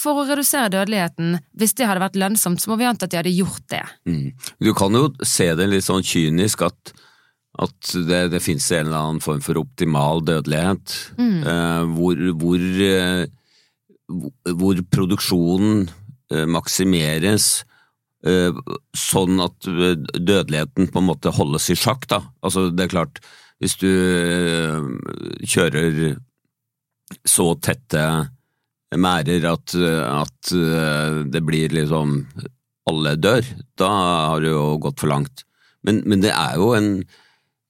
for 0.00 0.22
å 0.22 0.24
redusere 0.24 0.72
dødeligheten. 0.72 1.34
Hvis 1.60 1.76
det 1.76 1.90
hadde 1.90 2.00
vært 2.00 2.16
lønnsomt, 2.16 2.62
så 2.62 2.72
må 2.72 2.78
vi 2.80 2.86
anta 2.88 3.04
at 3.04 3.12
de 3.12 3.20
hadde 3.20 3.34
gjort 3.36 3.66
det. 3.68 3.82
Mm. 4.08 4.30
Du 4.64 4.72
kan 4.76 4.96
jo 4.96 5.10
se 5.20 5.50
det 5.58 5.66
litt 5.68 5.84
sånn 5.84 6.06
kynisk 6.06 6.64
at, 6.70 6.94
at 7.60 7.92
det, 8.08 8.22
det 8.32 8.40
finnes 8.42 8.70
en 8.72 8.86
eller 8.86 9.02
annen 9.02 9.20
form 9.24 9.44
for 9.44 9.60
optimal 9.60 10.24
dødelighet, 10.24 10.96
mm. 11.20 11.36
eh, 11.52 11.84
hvor, 11.98 12.24
hvor, 12.40 12.66
eh, 12.88 13.26
hvor 14.56 14.82
produksjonen 14.96 15.84
eh, 16.32 16.48
maksimeres 16.48 17.52
sånn 18.96 19.40
at 19.44 19.68
eh, 19.68 19.96
dødeligheten 20.16 20.90
på 20.92 21.00
en 21.02 21.08
måte 21.10 21.32
holdes 21.34 21.70
i 21.72 21.78
sjakk, 21.78 22.06
da. 22.10 22.22
Altså, 22.44 22.68
det 22.72 22.86
er 22.86 22.94
klart, 22.94 23.20
hvis 23.62 23.76
du 23.80 23.90
eh, 23.90 24.86
kjører 25.44 26.16
så 27.28 27.50
tette 27.60 28.04
merder 28.94 29.44
at, 29.50 29.74
at 29.76 30.50
det 31.28 31.40
blir 31.44 31.72
liksom 31.74 32.14
alle 32.88 33.14
dør, 33.18 33.46
da 33.78 33.90
har 34.30 34.42
det 34.42 34.52
jo 34.52 34.64
gått 34.82 35.02
for 35.02 35.10
langt. 35.10 35.44
Men, 35.84 36.02
men 36.08 36.22
det 36.24 36.32
er 36.32 36.56
jo 36.60 36.72
en 36.76 36.90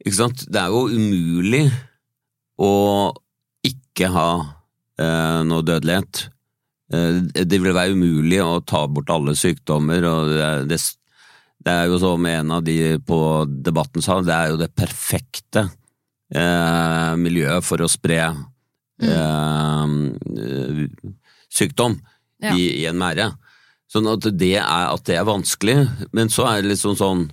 Ikke 0.05 0.19
sant, 0.19 0.45
det 0.53 0.61
er 0.61 0.69
jo 0.69 0.85
umulig 0.93 1.65
å 2.61 3.15
ikke 3.65 4.11
ha 4.13 4.29
eh, 5.01 5.41
noe 5.49 5.65
dødelighet. 5.65 6.27
Eh, 6.93 7.45
det 7.45 7.61
vil 7.61 7.75
være 7.75 7.95
umulig 7.97 8.41
å 8.45 8.61
ta 8.67 8.85
bort 8.91 9.13
alle 9.13 9.35
sykdommer, 9.39 10.05
og 10.05 10.35
det, 10.69 10.81
det 11.65 11.73
er 11.73 11.89
jo 11.89 12.01
som 12.03 12.27
en 12.29 12.53
av 12.59 12.65
de 12.67 12.99
på 13.07 13.21
Debatten 13.49 14.05
sa, 14.05 14.21
det 14.21 14.35
er 14.35 14.53
jo 14.53 14.61
det 14.61 14.75
perfekte 14.77 15.69
eh, 16.35 17.15
miljøet 17.21 17.65
for 17.65 17.85
å 17.85 17.91
spre 17.91 18.21
eh, 19.01 19.87
sykdom 21.49 21.97
ja. 22.45 22.53
i, 22.53 22.69
i, 22.83 22.85
en 22.91 23.01
mære. 23.01 23.31
Sånn 23.91 24.11
at 24.11 24.27
det, 24.35 24.57
er, 24.59 24.91
at 24.91 25.07
det 25.09 25.17
er 25.17 25.29
vanskelig, 25.29 25.79
men 26.13 26.33
så 26.33 26.49
er 26.51 26.63
det 26.63 26.75
liksom 26.75 26.99
sånn 26.99 27.29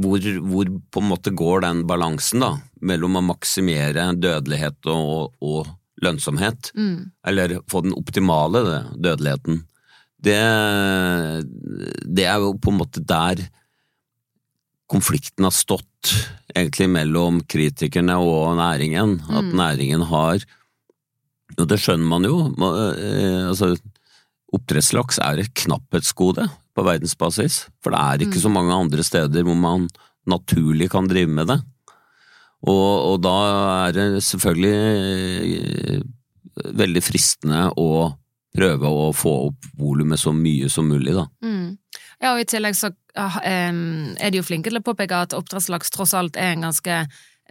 hvor, 0.00 0.16
hvor, 0.48 0.68
på 0.88 1.00
en 1.02 1.10
måte 1.10 1.32
går 1.36 1.64
den 1.66 1.82
balansen 1.88 2.40
da, 2.40 2.54
mellom 2.80 3.18
å 3.20 3.26
maksimere 3.32 4.06
dødelighet 4.16 4.88
og, 4.88 5.34
og 5.44 5.68
lønnsomhet, 6.02 6.72
mm. 6.74 6.96
eller 7.30 7.58
få 7.70 7.84
den 7.86 7.94
optimale 7.96 8.82
dødeligheten, 8.96 9.62
det, 10.22 10.38
det, 12.06 12.26
er 12.30 12.38
jo 12.42 12.52
på 12.62 12.70
en 12.70 12.78
måte 12.78 13.02
der 13.02 13.42
konflikten 14.92 15.48
har 15.48 15.54
stått, 15.54 16.12
egentlig 16.52 16.88
mellom 16.92 17.40
kritikerne 17.48 18.18
og 18.20 18.56
næringen. 18.58 19.16
Mm. 19.22 19.38
At 19.38 19.54
næringen 19.56 20.04
har 20.10 20.44
Og 21.60 21.66
det 21.68 21.76
skjønner 21.82 22.08
man 22.08 22.24
jo. 22.24 22.36
Eh, 22.48 23.48
altså, 23.50 23.74
Oppdrettslaks 24.56 25.18
er 25.20 25.42
et 25.42 25.52
knapphetsgode 25.52 26.46
på 26.72 26.84
verdensbasis, 26.86 27.66
for 27.84 27.92
det 27.92 28.00
er 28.00 28.24
ikke 28.24 28.38
mm. 28.38 28.44
så 28.44 28.52
mange 28.52 28.72
andre 28.72 29.04
steder 29.04 29.44
hvor 29.44 29.58
man 29.58 29.84
naturlig 30.28 30.88
kan 30.92 31.08
drive 31.10 31.28
med 31.28 31.50
det. 31.52 31.58
Og, 32.62 33.12
og 33.12 33.16
da 33.24 33.36
er 33.88 33.94
det 33.96 34.08
selvfølgelig 34.22 34.74
eh, 35.58 36.02
veldig 36.78 37.02
fristende 37.02 37.64
å 37.80 38.12
prøve 38.52 38.88
å 38.88 39.10
få 39.16 39.32
opp 39.48 39.68
volumet 39.80 40.20
så 40.20 40.34
mye 40.36 40.68
som 40.70 40.88
mulig, 40.88 41.14
da. 41.16 41.26
Mm. 41.42 41.78
Ja, 42.22 42.34
og 42.34 42.42
i 42.42 42.46
tillegg 42.46 42.76
så 42.78 42.92
um, 42.92 44.12
er 44.14 44.30
de 44.30 44.38
jo 44.38 44.46
flinke 44.46 44.70
til 44.70 44.78
å 44.78 44.84
påpeke 44.84 45.24
at 45.24 45.34
oppdrettslaks 45.34 45.90
tross 45.94 46.12
alt 46.14 46.36
er 46.38 46.52
en 46.52 46.68
ganske 46.68 46.98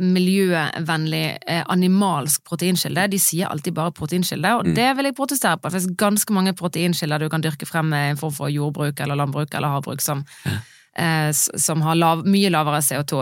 miljøvennlig 0.01 1.25
eh, 1.51 1.63
animalsk 1.69 2.45
proteinkilde. 2.47 3.09
De 3.11 3.19
sier 3.21 3.49
alltid 3.51 3.75
bare 3.75 3.93
proteinkilde, 3.93 4.53
og 4.57 4.69
mm. 4.69 4.75
det 4.77 4.87
vil 4.97 5.09
jeg 5.09 5.17
protestere 5.17 5.59
på. 5.59 5.67
Det 5.67 5.75
finnes 5.81 5.99
ganske 5.99 6.37
mange 6.37 6.55
proteinkilder 6.57 7.21
du 7.21 7.29
kan 7.33 7.43
dyrke 7.43 7.67
frem 7.69 7.91
med 7.91 8.13
en 8.13 8.21
form 8.21 8.33
for 8.37 8.53
jordbruk 8.53 9.03
eller 9.03 9.19
landbruk 9.19 9.53
eller 9.53 9.75
havbruk 9.75 10.01
som, 10.01 10.23
ja. 10.47 10.55
eh, 10.95 11.29
som 11.35 11.83
har 11.85 11.99
lav, 11.99 12.23
mye 12.25 12.53
lavere 12.53 12.81
CO2. 12.85 13.21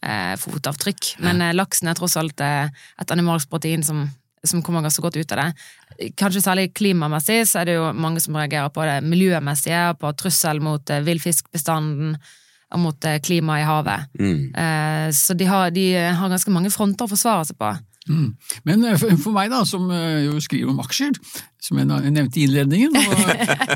Eh, 0.00 0.32
fotavtrykk. 0.40 1.14
Men 1.20 1.42
eh, 1.44 1.52
laksen 1.52 1.90
er 1.90 1.98
tross 1.98 2.16
alt 2.16 2.40
eh, 2.40 2.70
et 3.00 3.12
animalsk 3.12 3.50
protein 3.52 3.84
som, 3.84 4.06
som 4.40 4.62
kommer 4.64 4.84
ganske 4.84 5.02
godt 5.04 5.18
ut 5.20 5.34
av 5.36 5.42
det. 5.42 6.12
Kanskje 6.16 6.40
særlig 6.40 6.70
klimamessig 6.72 7.42
så 7.50 7.60
er 7.60 7.68
det 7.68 7.74
jo 7.76 7.90
mange 7.92 8.22
som 8.24 8.38
reagerer 8.38 8.72
på 8.72 8.86
det 8.88 8.96
miljømessige, 9.04 9.82
på 10.00 10.14
trussel 10.16 10.62
mot 10.64 10.92
eh, 10.92 11.04
villfiskbestanden 11.04 12.16
og 12.70 12.80
mot 12.80 13.04
eh, 13.04 13.20
klimaet 13.20 13.66
i 13.66 13.68
havet. 13.68 14.08
Mm. 14.16 14.42
Eh, 14.64 15.06
så 15.16 15.36
de 15.36 15.50
har, 15.50 15.68
de 15.74 15.86
har 16.16 16.32
ganske 16.32 16.54
mange 16.54 16.72
fronter 16.72 17.04
å 17.04 17.12
forsvare 17.12 17.50
seg 17.50 17.60
på. 17.60 17.74
Mm. 18.10 18.30
Men 18.66 18.84
eh, 18.90 18.98
for 18.98 19.30
meg, 19.34 19.50
da, 19.52 19.62
som 19.68 19.86
eh, 19.94 20.24
jo 20.26 20.38
skriver 20.42 20.72
om 20.72 20.80
aksjer, 20.82 21.14
som 21.62 21.78
jeg 21.78 21.86
nevnte 21.86 22.40
i 22.40 22.46
innledningen 22.48 22.96
Og, 22.96 23.20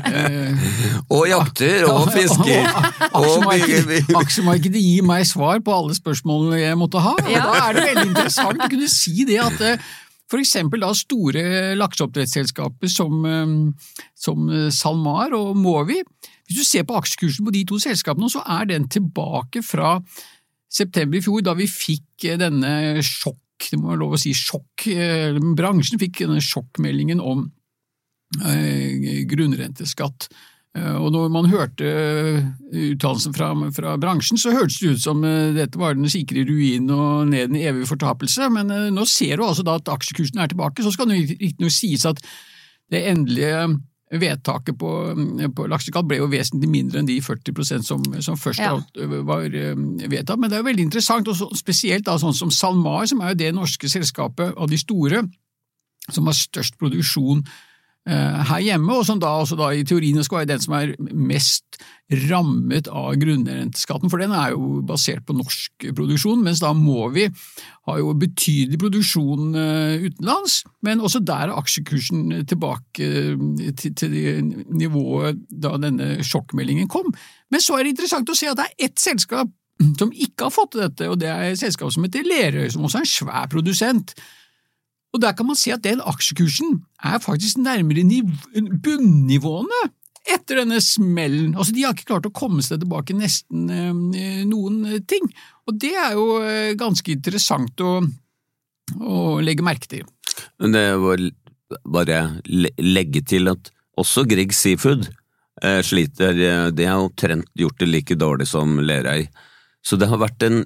eh, 0.09 0.65
og 1.15 1.27
jakter 1.29 1.85
og 1.87 2.09
fisker. 2.11 2.65
Aksjemarkedet, 3.15 4.01
aksjemarkedet 4.19 4.81
gir 4.81 5.05
meg 5.07 5.23
svar 5.29 5.61
på 5.63 5.75
alle 5.75 5.95
spørsmålene 5.95 6.59
jeg 6.59 6.79
måtte 6.81 7.03
ha. 7.05 7.13
og 7.15 7.29
Da 7.31 7.53
er 7.61 7.77
det 7.77 7.85
veldig 7.91 8.09
interessant 8.09 8.65
å 8.65 8.71
kunne 8.73 8.91
si 8.91 9.27
det 9.29 9.39
at 9.45 9.63
eh, 9.63 9.87
for 10.25 10.41
eksempel 10.41 10.81
da 10.81 10.89
store 10.97 11.45
lakseoppdrettsselskaper 11.77 12.89
som, 12.89 13.27
som 14.17 14.47
SalMar 14.73 15.35
og 15.37 15.51
Movi. 15.53 15.99
Hvis 16.49 16.57
du 16.57 16.65
ser 16.65 16.87
på 16.89 16.97
aksjekursen 16.97 17.45
på 17.45 17.53
de 17.53 17.61
to 17.69 17.77
selskapene, 17.79 18.31
så 18.33 18.41
er 18.57 18.65
den 18.71 18.89
tilbake 18.89 19.61
fra 19.61 19.99
september 20.65 21.21
i 21.21 21.23
fjor, 21.23 21.45
da 21.45 21.53
vi 21.53 21.69
fikk 21.69 22.25
denne 22.41 23.03
sjokk 23.05 23.37
det 23.71 23.79
må 23.79 23.91
være 23.91 24.01
lov 24.03 24.17
å 24.17 24.21
si 24.21 24.33
sjokk. 24.35 24.87
Eh, 24.91 25.37
bransjen 25.57 26.01
fikk 26.01 26.23
denne 26.25 26.43
sjokkmeldingen 26.43 27.23
om 27.23 27.47
eh, 28.43 29.23
grunnrenteskatt 29.31 30.29
Eh, 30.75 30.95
Og 30.99 31.11
når 31.13 31.29
man 31.31 31.47
hørte 31.47 31.87
uttalelsen 32.75 33.35
fra, 33.35 33.53
fra 33.75 33.95
bransjen, 34.01 34.39
så 34.39 34.53
hørtes 34.55 34.81
det 34.81 34.95
ut 34.95 35.03
som 35.05 35.23
dette 35.55 35.79
var 35.79 35.95
den 35.95 36.11
sikre 36.11 36.43
ruin 36.47 36.89
og 36.91 37.29
ned 37.31 37.53
den 37.53 37.61
evige 37.61 37.87
fortapelse, 37.93 38.49
men 38.51 38.73
nå 38.93 39.07
ser 39.07 39.39
du 39.39 39.45
altså 39.47 39.63
da 39.63 39.77
at 39.79 39.91
aksjekursen 39.95 40.41
er 40.41 40.51
tilbake. 40.51 40.83
Så 40.83 40.91
skal 40.95 41.07
det 41.11 41.21
riktignok 41.31 41.73
sies 41.73 42.05
at 42.09 42.19
det 42.91 43.05
endelige 43.09 43.69
vedtaket 44.11 44.77
på, 44.77 44.89
på 45.57 45.65
lakseskatt 45.71 46.05
ble 46.05 46.19
jo 46.19 46.27
vesentlig 46.29 46.69
mindre 46.69 47.01
enn 47.01 47.07
de 47.09 47.17
40% 47.25 47.87
som, 47.87 48.03
som 48.21 48.37
først 48.37 48.61
Ja. 48.61 48.75
var 49.25 49.47
vedtatt, 49.49 50.37
men 50.37 50.49
det 50.49 50.59
er 50.59 50.61
jo 50.61 50.67
veldig 50.69 50.85
interessant, 50.85 51.27
og 51.27 51.35
så, 51.39 51.49
spesielt 51.57 52.05
da 52.05 52.17
sånn 52.21 52.35
som 52.37 52.51
SalMar, 52.53 53.07
som 53.09 53.21
er 53.21 53.33
jo 53.33 53.39
det 53.41 53.53
norske 53.57 53.89
selskapet 53.89 54.53
av 54.55 54.69
de 54.69 54.77
store 54.77 55.23
som 56.11 56.27
har 56.29 56.37
størst 56.37 56.77
produksjon 56.77 57.41
her 58.05 58.61
hjemme, 58.61 58.93
og 58.93 59.05
som 59.07 59.17
da, 59.17 59.31
også 59.41 59.57
da 59.57 59.71
i 59.73 59.85
teorien 59.87 60.21
skal 60.23 60.43
være 60.43 60.51
den 60.51 60.61
som 60.61 60.75
er 60.77 60.91
mest 61.09 61.79
rammet 62.29 62.85
av 62.93 63.15
grunnrenteskatten, 63.17 64.11
for 64.13 64.21
den 64.21 64.33
er 64.35 64.53
jo 64.53 64.81
basert 64.85 65.25
på 65.25 65.33
norsk 65.33 65.87
produksjon, 65.97 66.43
mens 66.45 66.61
da 66.61 66.69
må 66.77 67.07
vi 67.15 67.25
ha 67.89 67.95
jo 67.97 68.13
betydelig 68.21 68.77
produksjon 68.81 69.57
eh, 69.57 70.05
utenlands, 70.05 70.59
men 70.85 71.01
også 71.01 71.23
der 71.25 71.49
er 71.49 71.57
aksjekursen 71.57 72.45
tilbake 72.49 73.09
eh, 73.09 73.73
til, 73.81 73.95
til 73.97 74.15
nivået 74.69 75.41
da 75.49 75.73
denne 75.81 76.19
sjokkmeldingen 76.25 76.89
kom. 76.91 77.09
Men 77.49 77.63
så 77.63 77.79
er 77.79 77.85
det 77.85 77.95
interessant 77.95 78.29
å 78.29 78.37
se 78.37 78.51
at 78.51 78.61
det 78.61 78.69
er 78.69 78.89
ett 78.89 79.01
selskap 79.01 79.49
som 79.99 80.13
ikke 80.13 80.45
har 80.45 80.53
fått 80.53 80.75
til 80.75 80.85
dette, 80.85 81.09
og 81.09 81.19
det 81.19 81.31
er 81.33 81.49
et 81.49 81.59
selskap 81.59 81.89
som 81.91 82.05
heter 82.05 82.25
Lerøy, 82.25 82.69
som 82.71 82.85
også 82.85 83.01
er 83.01 83.07
en 83.07 83.15
svær 83.17 83.49
produsent. 83.51 84.13
Og 85.15 85.21
der 85.23 85.31
kan 85.37 85.47
man 85.47 85.55
se 85.55 85.71
at 85.71 85.83
den 85.85 86.01
aksjekursen 86.03 86.81
er 87.07 87.21
faktisk 87.23 87.61
nærmere 87.63 88.03
niv 88.03 88.27
bunnivåene 88.83 89.81
etter 90.25 90.59
denne 90.63 90.79
smellen. 90.81 91.53
Altså, 91.55 91.71
de 91.75 91.83
har 91.85 91.93
ikke 91.95 92.09
klart 92.09 92.27
å 92.27 92.33
komme 92.35 92.63
seg 92.65 92.81
tilbake 92.81 93.15
nesten 93.15 93.69
eh, 93.69 94.41
noen 94.49 94.81
ting. 95.07 95.27
Og 95.69 95.77
det 95.81 95.93
er 96.01 96.15
jo 96.17 96.25
eh, 96.41 96.71
ganske 96.79 97.13
interessant 97.13 97.79
å, 97.85 97.99
å 98.99 99.19
legge 99.45 99.65
merke 99.65 99.89
til. 99.91 100.05
Men 100.59 100.73
det 100.75 100.85
var 101.03 101.21
bare 101.85 102.19
le- 102.49 102.73
legge 102.81 103.21
til 103.25 103.51
at 103.53 103.69
også 104.01 104.25
Grieg 104.27 104.51
Seafood 104.57 105.05
eh, 105.61 105.79
sliter. 105.85 106.33
Det 106.35 106.53
De 106.81 106.89
har 106.89 106.99
omtrent 107.05 107.47
gjort 107.55 107.79
det 107.79 107.91
like 107.93 108.17
dårlig 108.19 108.49
som 108.49 108.79
Lerøy. 108.81 109.27
Så 109.85 109.99
det 110.01 110.09
har 110.09 110.17
vært 110.25 110.41
en 110.49 110.63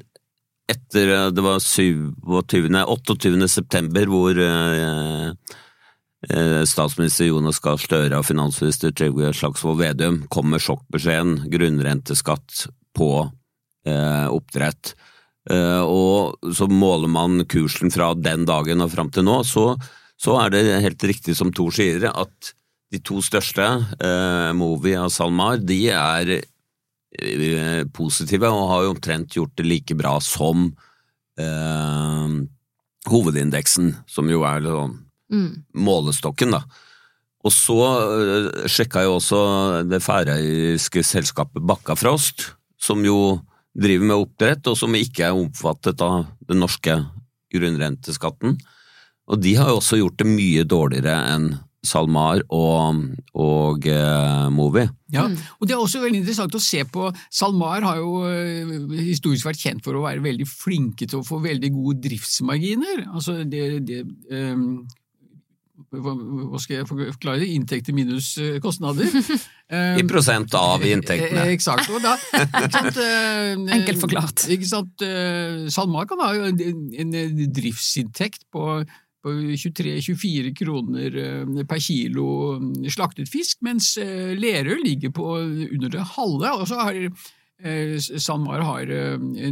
etter 0.70 1.12
eh, 1.16 1.28
det 1.34 1.46
var 1.46 1.60
27, 1.64 2.14
28. 2.26 3.48
september 3.50 4.12
hvor 4.12 4.40
eh, 4.44 5.32
eh, 6.30 6.62
statsminister 6.70 7.30
Jonas 7.30 7.62
Gahr 7.64 7.82
Støre 7.82 8.20
og 8.20 8.28
finansminister 8.28 8.94
Trygve 8.96 9.34
Slagsvold 9.36 9.82
Vedum 9.82 10.24
kom 10.32 10.52
med 10.54 10.64
sjokkbeskjeden 10.64 11.50
grunnrenteskatt 11.52 12.68
på 12.98 13.12
eh, 13.88 14.28
oppdrett. 14.30 14.94
Eh, 15.50 15.82
og 15.82 16.54
så 16.56 16.70
måler 16.70 17.10
man 17.12 17.44
kursen 17.50 17.94
fra 17.94 18.12
den 18.18 18.46
dagen 18.50 18.86
og 18.86 18.94
fram 18.94 19.10
til 19.14 19.26
nå, 19.28 19.42
så, 19.48 19.74
så 20.20 20.38
er 20.44 20.54
det 20.54 20.64
helt 20.86 21.10
riktig 21.10 21.38
som 21.38 21.54
Tor 21.56 21.74
sier, 21.76 22.10
at 22.12 22.54
de 22.90 23.02
to 23.06 23.22
største, 23.22 23.66
eh, 24.02 24.52
Movi 24.58 24.96
og 24.98 25.12
SalMar, 25.14 25.62
de 25.62 25.84
er 25.94 26.40
positive 27.96 28.50
og 28.54 28.68
har 28.70 28.84
jo 28.86 28.94
omtrent 28.94 29.36
gjort 29.36 29.56
det 29.58 29.66
like 29.66 29.96
bra 29.98 30.20
som 30.22 30.68
eh, 31.40 32.36
hovedindeksen, 33.10 33.94
som 34.08 34.30
jo 34.30 34.44
er 34.48 34.62
sånn 34.68 34.98
Mm. 35.30 35.64
målestokken, 35.78 36.56
da. 36.56 36.64
Og 37.46 37.54
så 37.54 37.78
eh, 37.86 38.68
sjekka 38.68 39.04
jeg 39.06 39.14
også 39.14 39.42
det 39.88 40.02
færøyske 40.02 41.04
selskapet 41.06 41.62
Bakkafrost, 41.70 42.50
som 42.82 43.04
jo 43.06 43.40
driver 43.78 44.10
med 44.10 44.24
oppdrett, 44.26 44.66
og 44.68 44.78
som 44.80 44.98
ikke 44.98 45.28
er 45.28 45.38
omfattet 45.38 46.02
av 46.02 46.26
den 46.50 46.60
norske 46.64 46.98
grunnrenteskatten. 47.54 48.58
Og 49.30 49.42
de 49.44 49.54
har 49.60 49.70
jo 49.70 49.78
også 49.78 50.00
gjort 50.02 50.18
det 50.18 50.28
mye 50.28 50.66
dårligere 50.66 51.16
enn 51.36 51.52
SalMar 51.90 52.44
og, 52.56 53.02
og 53.34 53.90
uh, 53.90 54.48
Movi. 54.54 54.86
Ja, 55.14 55.26
og 55.26 55.66
Det 55.68 55.74
er 55.74 55.82
også 55.82 56.04
veldig 56.04 56.22
interessant 56.22 56.56
å 56.56 56.62
se 56.62 56.84
på. 56.86 57.10
SalMar 57.34 57.86
har 57.88 57.98
jo 57.98 58.22
eh, 58.30 58.74
historisk 59.10 59.48
vært 59.50 59.64
kjent 59.64 59.82
for 59.86 59.98
å 59.98 60.06
være 60.06 60.22
veldig 60.22 60.46
flinke 60.46 61.10
til 61.10 61.24
å 61.24 61.26
få 61.26 61.42
veldig 61.42 61.72
gode 61.74 61.98
driftsmarginer. 62.06 63.08
Altså 63.10 63.40
det, 63.42 63.64
det 63.90 64.04
um, 64.30 64.84
hva, 65.90 66.60
skal 66.62 66.82
jeg 66.82 66.88
forklare? 66.90 67.48
Inntekter 67.48 67.96
minus 67.96 68.36
eh, 68.42 68.60
kostnader. 68.64 69.10
Eh, 69.70 70.00
I 70.02 70.04
prosent 70.10 70.50
av 70.58 70.82
inntektene. 70.82 71.44
Eh, 71.44 71.52
Eksakt. 71.54 71.92
Og 71.94 72.02
da, 72.02 72.16
ikke 72.18 72.70
sant, 72.74 72.96
eh, 73.04 73.52
Enkelt 73.76 74.00
forklart. 74.02 74.46
Ikke 74.56 74.66
sant, 74.66 75.04
eh, 75.06 75.68
SalMar 75.70 76.08
kan 76.10 76.24
ha 76.24 76.32
en 76.50 77.14
driftsinntekt 77.54 78.48
på, 78.50 78.80
på 79.24 79.34
23-24 79.60 80.54
kroner 80.56 81.18
eh, 81.20 81.64
per 81.68 81.82
kilo 81.84 82.28
slaktet 82.92 83.32
fisk, 83.32 83.60
mens 83.66 83.94
eh, 84.00 84.36
Lerøy 84.40 84.80
ligger 84.86 85.14
på 85.16 85.34
under 85.42 85.92
det 85.92 86.06
halve. 86.16 86.54
Og 86.56 86.70
så 86.70 86.80
har 86.80 87.00
eh, 87.00 87.98
SalMar 88.00 88.64
har 88.68 88.94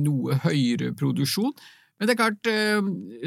noe 0.04 0.40
høyere 0.46 0.94
produksjon. 0.98 1.54
Men 1.98 2.06
det 2.08 2.14
er 2.14 2.20
klart, 2.20 2.48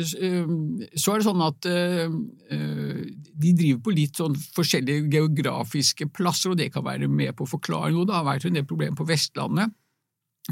så 0.07 1.11
er 1.11 1.19
det 1.19 1.25
sånn 1.27 1.41
at 1.43 1.67
de 1.67 3.51
driver 3.59 3.81
på 3.83 3.95
litt 3.97 4.21
sånn 4.21 4.37
forskjellige 4.55 5.09
geografiske 5.11 6.07
plasser, 6.15 6.53
og 6.53 6.61
det 6.61 6.69
kan 6.71 6.87
være 6.87 7.09
med 7.11 7.35
på 7.35 7.49
å 7.49 7.51
forklare 7.51 7.91
noe. 7.91 8.07
Det 8.07 8.15
har 8.15 8.29
vært 8.29 8.47
en 8.47 8.61
del 8.61 8.69
problemer 8.71 8.95
på 8.95 9.09
Vestlandet, 9.09 9.75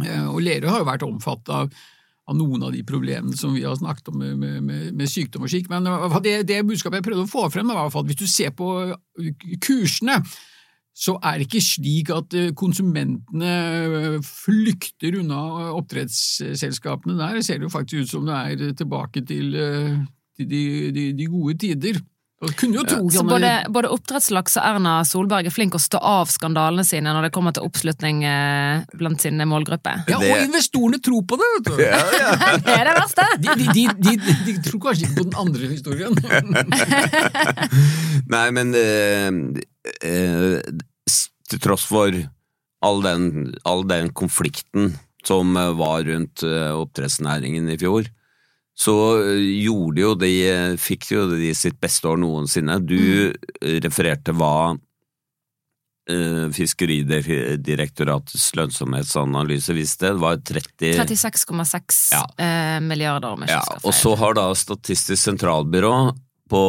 og 0.03 0.41
Lerøy 0.43 0.67
har 0.67 0.83
jo 0.83 0.89
vært 0.91 1.07
omfattet 1.07 1.55
av, 1.61 1.71
av 2.29 2.37
noen 2.37 2.67
av 2.67 2.75
de 2.75 2.83
problemene 2.87 3.37
som 3.37 3.55
vi 3.57 3.65
har 3.65 3.79
snakket 3.79 4.11
om 4.13 4.21
med, 4.21 4.37
med, 4.39 4.93
med, 4.93 5.09
sykdom 5.09 5.47
og 5.47 5.53
slik. 5.53 5.71
Men 5.73 5.89
det, 6.25 6.43
det 6.49 6.61
budskapet 6.69 7.01
jeg 7.01 7.09
prøvde 7.09 7.25
å 7.25 7.31
få 7.31 7.47
frem, 7.53 7.73
var 7.73 7.89
at 7.89 8.09
hvis 8.11 8.21
du 8.21 8.29
ser 8.29 8.53
på 8.57 8.69
kursene, 9.65 10.21
så 10.99 11.15
er 11.23 11.39
det 11.39 11.47
ikke 11.47 11.63
slik 11.63 12.11
at 12.11 12.35
eh, 12.35 12.51
konsumentene 12.59 13.51
eh, 13.55 14.15
flykter 14.27 15.21
unna 15.21 15.41
oppdrettsselskapene 15.79 17.15
der. 17.21 17.39
Det 17.39 17.47
ser 17.47 17.63
jo 17.63 17.71
faktisk 17.71 18.03
ut 18.03 18.13
som 18.13 18.27
det 18.27 18.39
er 18.39 18.73
tilbake 18.79 19.23
til, 19.29 19.55
eh, 19.55 19.93
til 20.37 20.49
de, 20.51 20.63
de, 20.97 21.05
de 21.19 21.29
gode 21.31 21.55
tider. 21.63 22.01
Og 22.39 22.53
kunne 22.55 22.79
jo 22.79 22.85
tro 22.87 23.09
Så 23.11 23.25
både, 23.27 23.49
både 23.75 23.89
oppdrettslaks 23.91 24.55
og 24.61 24.67
Erna 24.69 24.93
Solberg 25.09 25.49
er 25.51 25.55
flinke 25.55 25.75
å 25.75 25.83
stå 25.83 25.99
av 25.99 26.29
skandalene 26.31 26.85
sine 26.87 27.11
når 27.11 27.27
det 27.27 27.31
kommer 27.35 27.51
til 27.57 27.65
oppslutning 27.67 28.21
eh, 28.31 28.85
blant 29.01 29.25
sine 29.25 29.43
målgruppe. 29.51 29.97
Ja, 30.07 30.21
Det- 30.23 30.31
og 30.31 30.45
investorene 30.45 31.01
tror 31.03 31.25
på 31.27 31.39
det, 31.41 31.49
vet 31.57 31.67
du! 31.67 31.75
Det 32.69 32.77
er 32.77 32.85
det 32.87 32.95
verste! 32.95 33.27
De, 33.43 33.57
de, 33.59 33.67
de, 33.75 34.15
de, 34.23 34.37
de 34.47 34.55
tror 34.69 34.85
kanskje 34.87 35.09
ikke 35.09 35.19
på 35.19 35.27
den 35.27 35.39
andre 35.43 35.73
historien. 35.73 36.15
Nei, 38.35 38.47
men 38.55 38.71
eh, 38.79 39.31
eh, 40.07 40.61
til 41.51 41.63
tross 41.65 41.87
for 41.89 42.15
all 42.87 43.03
den, 43.03 43.55
all 43.67 43.83
den 43.91 44.13
konflikten 44.15 44.93
som 45.27 45.57
eh, 45.59 45.73
var 45.79 46.07
rundt 46.07 46.47
eh, 46.47 46.71
oppdrettsnæringen 46.79 47.67
i 47.75 47.79
fjor, 47.81 48.07
så 48.79 48.95
eh, 49.23 49.47
gjorde 49.65 50.03
jo 50.05 50.13
de 50.19 50.35
eh, 50.47 50.77
Fikk 50.79 51.11
jo 51.11 51.25
de 51.33 51.55
sitt 51.57 51.81
beste 51.83 52.09
år 52.09 52.21
noensinne. 52.23 52.79
Du 52.79 52.99
mm. 52.99 53.33
refererte 53.83 54.35
hva 54.39 54.77
eh, 56.11 56.47
Fiskeridirektoratets 56.55 58.53
lønnsomhetsanalyse 58.59 59.75
viste. 59.77 60.13
Det 60.15 60.23
var 60.23 60.39
30 60.39 60.95
36,6 61.03 62.01
Ja. 62.15 62.25
milliarder, 62.81 63.35
om 63.35 63.45
ja, 63.49 63.63
og 63.83 63.95
så 63.95 64.15
har 64.17 64.39
da 64.39 64.55
Statistisk 64.55 65.23
sentralbyrå 65.25 65.95
på 66.49 66.63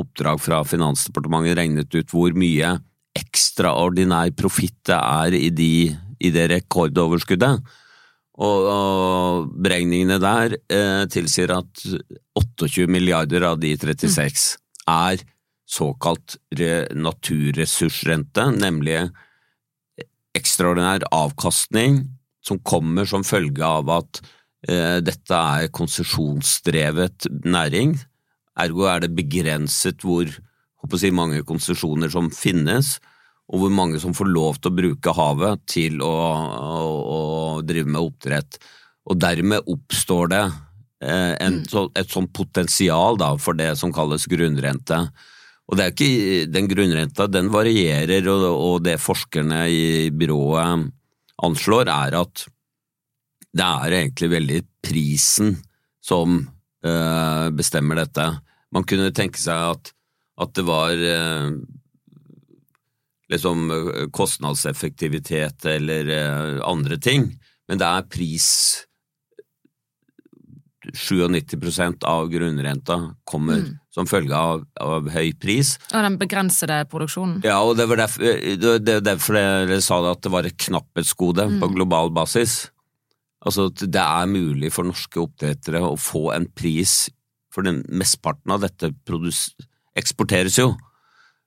oppdrag 0.00 0.40
fra 0.42 0.64
Finansdepartementet 0.66 1.58
regnet 1.60 1.94
ut 1.94 2.10
hvor 2.10 2.32
mye 2.34 2.78
ekstraordinær 3.16 4.32
profitt 4.36 4.80
det 4.88 4.96
er 4.98 5.36
i, 5.36 5.50
de, 5.54 5.94
i 6.18 6.32
det 6.34 6.48
rekordoverskuddet. 6.50 7.62
Og, 8.36 8.66
og 8.68 9.52
beregningene 9.64 10.18
der 10.20 10.58
eh, 10.68 11.04
tilsier 11.08 11.54
at 11.56 11.84
28 12.36 12.84
milliarder 12.92 13.46
av 13.48 13.60
de 13.62 13.72
36 13.80 14.58
er 14.86 15.22
såkalt 15.66 16.36
re, 16.54 16.84
naturressursrente, 16.94 18.44
nemlig 18.60 19.06
ekstraordinær 20.36 21.06
avkastning 21.16 22.02
som 22.44 22.60
kommer 22.62 23.08
som 23.08 23.24
følge 23.26 23.64
av 23.66 23.88
at 23.96 24.20
eh, 24.68 24.98
dette 25.02 25.40
er 25.56 25.72
konsesjonsdrevet 25.74 27.30
næring, 27.48 27.96
ergo 28.56 28.86
er 28.88 29.04
det 29.04 29.16
begrenset 29.16 30.04
hvor 30.06 30.28
si, 30.96 31.10
mange 31.10 31.42
konsesjoner 31.48 32.12
som 32.12 32.30
finnes, 32.30 32.98
og 33.46 33.62
hvor 33.62 33.72
mange 33.72 34.00
som 34.02 34.14
får 34.16 34.28
lov 34.30 34.58
til 34.58 34.72
å 34.72 34.76
bruke 34.80 35.14
havet 35.14 35.62
til 35.70 36.00
å, 36.02 36.10
å, 36.10 36.80
å 37.16 37.20
drive 37.66 37.90
med 37.92 38.02
oppdrett. 38.02 38.58
Og 39.06 39.20
dermed 39.22 39.68
oppstår 39.70 40.32
det 40.32 40.42
eh, 40.42 41.34
en, 41.44 41.60
så, 41.70 41.86
et 41.94 42.10
sånt 42.10 42.32
potensial 42.34 43.18
da, 43.20 43.30
for 43.38 43.58
det 43.58 43.70
som 43.78 43.94
kalles 43.94 44.26
grunnrente. 44.30 44.98
Og 45.66 45.78
det 45.78 45.84
er 45.84 45.94
ikke 45.94 46.50
den 46.50 46.68
grunnrenta, 46.70 47.28
den 47.30 47.52
varierer, 47.54 48.26
og, 48.32 48.48
og 48.50 48.76
det 48.86 48.98
forskerne 49.02 49.64
i 49.70 49.86
byrået 50.14 50.90
anslår, 51.46 51.90
er 51.92 52.18
at 52.18 52.46
det 53.56 53.66
er 53.66 53.96
egentlig 54.02 54.30
veldig 54.34 54.60
prisen 54.84 55.54
som 56.04 56.38
øh, 56.86 57.46
bestemmer 57.56 58.02
dette. 58.02 58.26
Man 58.74 58.86
kunne 58.86 59.14
tenke 59.14 59.40
seg 59.40 59.72
at, 59.76 59.92
at 60.42 60.52
det 60.58 60.66
var 60.66 60.92
øh, 60.92 61.56
liksom 63.32 63.70
øh, 63.74 64.08
kostnadseffektivitet 64.14 65.64
eller 65.66 66.10
øh, 66.16 66.60
andre 66.66 66.96
ting, 67.02 67.32
men 67.68 67.78
det 67.80 67.86
er 67.86 68.06
pris 68.12 68.50
97% 70.94 72.04
av 72.06 72.28
grunnrenta 72.30 72.96
kommer 73.26 73.56
Mm. 73.58 73.78
som 73.90 74.06
følge 74.06 74.34
av, 74.36 74.62
av 74.80 75.08
høy 75.10 75.32
pris. 75.40 75.78
Og 75.92 76.02
den 76.04 76.18
begrensede 76.20 76.84
produksjonen. 76.86 77.40
Ja, 77.42 77.58
og 77.64 77.76
det 77.76 77.88
var 77.90 77.96
derfor, 78.04 78.22
det 78.22 78.84
det 78.86 78.94
er 78.94 79.00
derfor 79.00 79.34
dere 79.34 79.80
sa 79.82 79.98
det 80.04 80.12
at 80.14 80.22
det 80.22 80.32
var 80.32 80.46
et 80.46 80.56
knapphetsgode 80.56 81.48
på 81.60 81.70
global 81.74 82.12
basis. 82.14 82.70
Altså 83.42 83.66
at 83.72 83.82
det 83.82 84.02
er 84.02 84.26
mulig 84.30 84.70
for 84.72 84.86
norske 84.86 85.18
oppdrettere 85.22 85.82
å 85.82 85.96
få 85.98 86.30
en 86.36 86.46
pris, 86.54 87.08
for 87.52 87.62
den 87.66 87.82
mesteparten 87.88 88.52
av 88.52 88.60
dette 88.62 88.92
produs 89.06 89.48
eksporteres 89.96 90.58
jo. 90.60 90.76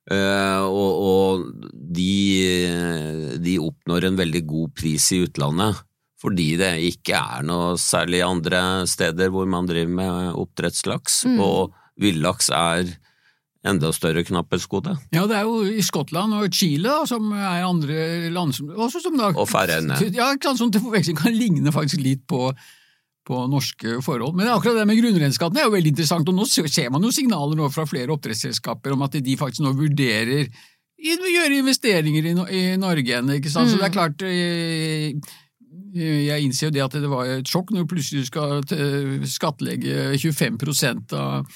Eh, 0.09 0.63
og, 0.65 0.91
og 1.05 1.43
de, 1.71 3.37
de 4.03 4.11
en 4.13 4.19
veldig 4.19 4.43
god 4.49 4.73
pris 4.77 5.09
i 5.15 5.23
utlandet, 5.25 5.83
fordi 6.19 6.53
det 6.59 6.73
ikke 6.89 7.19
er 7.19 7.45
noe 7.47 7.75
særlig 7.79 8.23
andre 8.25 8.61
steder 8.89 9.31
hvor 9.33 9.47
man 9.49 9.69
driver 9.69 9.93
med 10.01 10.39
oppdrettslaks, 10.39 11.21
og 11.39 11.75
villaks 11.99 12.51
er 12.55 12.89
enda 13.67 13.91
større 13.95 14.23
knapphetsgode. 14.23 14.95
Ja, 15.11 15.25
det 15.27 15.35
er 15.35 15.47
jo 15.47 15.63
i 15.67 15.83
Skottland 15.83 16.35
og 16.37 16.47
Chile 16.55 16.91
da, 16.91 17.05
som 17.09 17.31
er 17.35 17.65
andre 17.67 18.29
land 18.31 18.55
som 18.55 18.71
også 18.71 19.01
som 19.03 19.17
da, 19.19 19.33
Og 19.35 19.49
Færøyene. 19.51 19.99
Ja, 20.15 20.31
ikke 20.31 20.49
sant, 20.49 20.61
sånn 20.61 20.71
til 20.75 20.83
forveksling 20.85 21.19
kan 21.19 21.35
ligne 21.35 21.73
faktisk 21.75 22.03
litt 22.03 22.23
på, 22.29 22.53
på 23.27 23.43
norske 23.51 23.99
forhold. 24.05 24.37
Men 24.39 24.51
akkurat 24.53 24.79
det 24.79 24.87
med 24.87 25.01
grunnrenskatten 25.01 25.59
er 25.59 25.67
jo 25.67 25.75
veldig 25.75 25.93
interessant, 25.95 26.31
og 26.31 26.39
nå 26.39 26.47
ser 26.47 26.91
man 26.93 27.03
jo 27.03 27.11
signaler 27.15 27.59
nå 27.59 27.67
fra 27.73 27.87
flere 27.89 28.15
oppdrettsselskaper 28.15 28.95
om 28.95 29.03
at 29.07 29.19
de 29.19 29.39
faktisk 29.39 29.65
nå 29.65 29.75
vurderer 29.75 30.47
gjøre 30.99 31.59
investeringer 31.61 32.25
i, 32.29 32.33
i 32.59 32.63
Norge 32.81 33.05
igjen. 33.05 33.29
ikke 33.37 33.51
sant? 33.53 33.71
Så 33.71 33.77
det 33.79 33.87
er 33.89 33.95
klart 33.95 34.21
eh, 34.27 35.13
Jeg 35.95 36.43
innser 36.45 36.67
jo 36.69 36.73
det 36.75 36.83
at 36.85 36.97
det 36.99 37.09
var 37.09 37.25
et 37.39 37.47
sjokk 37.49 37.71
når 37.73 37.85
du 37.87 37.91
plutselig 37.95 38.25
skal 38.29 38.59
eh, 38.75 39.25
skattlegge 39.29 40.11
25 40.19 40.59
av 41.17 41.49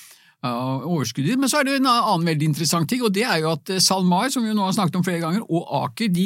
av 0.44 0.82
overskuddet. 0.92 1.38
Men 1.40 1.48
så 1.48 1.62
er 1.62 1.64
det 1.70 1.78
en 1.78 1.86
annen 1.88 2.26
veldig 2.28 2.50
interessant 2.50 2.90
ting, 2.92 3.00
og 3.08 3.14
det 3.16 3.22
er 3.24 3.38
jo 3.46 3.54
at 3.54 3.70
eh, 3.72 3.78
SalMar, 3.80 4.28
som 4.34 4.44
vi 4.44 4.52
nå 4.52 4.66
har 4.66 4.74
snakket 4.76 4.98
om 5.00 5.06
flere 5.08 5.22
ganger, 5.24 5.46
og 5.48 5.70
Aker, 5.86 6.10
de 6.12 6.26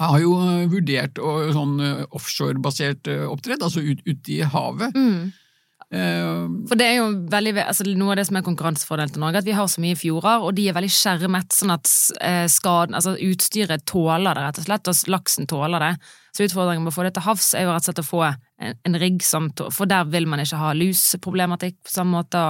har 0.00 0.14
jo 0.22 0.30
eh, 0.40 0.62
vurdert 0.72 1.20
sånn 1.52 1.74
eh, 1.84 2.06
offshorebasert 2.16 3.10
eh, 3.12 3.26
oppdrett, 3.28 3.60
altså 3.66 3.82
ut- 3.84 4.00
ute 4.08 4.32
i 4.32 4.38
havet. 4.54 4.96
Mm. 4.96 5.28
Eh, 5.92 6.48
For 6.70 6.80
det 6.80 6.86
er 6.88 6.94
jo 7.02 7.08
veldig, 7.28 7.52
altså 7.66 7.84
Noe 7.90 8.14
av 8.14 8.20
det 8.22 8.24
som 8.24 8.38
er 8.38 8.44
konkurransefordelen 8.46 9.12
til 9.12 9.20
Norge, 9.20 9.42
at 9.42 9.48
vi 9.48 9.56
har 9.56 9.68
så 9.68 9.82
mye 9.84 9.98
fjorder, 9.98 10.46
og 10.46 10.54
de 10.56 10.64
er 10.70 10.76
veldig 10.76 10.92
skjermet, 10.92 11.52
sånn 11.52 11.74
at 11.74 11.90
eh, 12.24 12.46
skaden, 12.48 12.96
altså 12.96 13.12
utstyret 13.20 13.84
tåler 13.88 14.38
det, 14.38 14.46
rett 14.46 14.60
og 14.62 14.68
slett, 14.68 14.88
og 14.88 15.12
laksen 15.12 15.50
tåler 15.50 15.84
det. 15.84 15.92
Så 16.32 16.46
utfordringen 16.46 16.86
med 16.86 16.94
å 16.94 16.96
få 16.96 17.04
det 17.04 17.12
til 17.18 17.26
havs 17.26 17.50
er 17.52 17.66
jo 17.66 17.74
rett 17.74 17.84
og 17.84 17.90
slett 17.90 18.00
å 18.00 18.08
få 18.08 18.22
en, 18.24 18.78
en 18.88 18.96
rigg 19.02 19.20
som 19.26 19.50
For 19.68 19.90
der 19.90 20.08
vil 20.08 20.24
man 20.30 20.40
ikke 20.40 20.62
ha 20.62 20.70
luseproblematikk 20.72 21.76
på 21.84 21.92
samme 21.92 22.22
måte. 22.22 22.46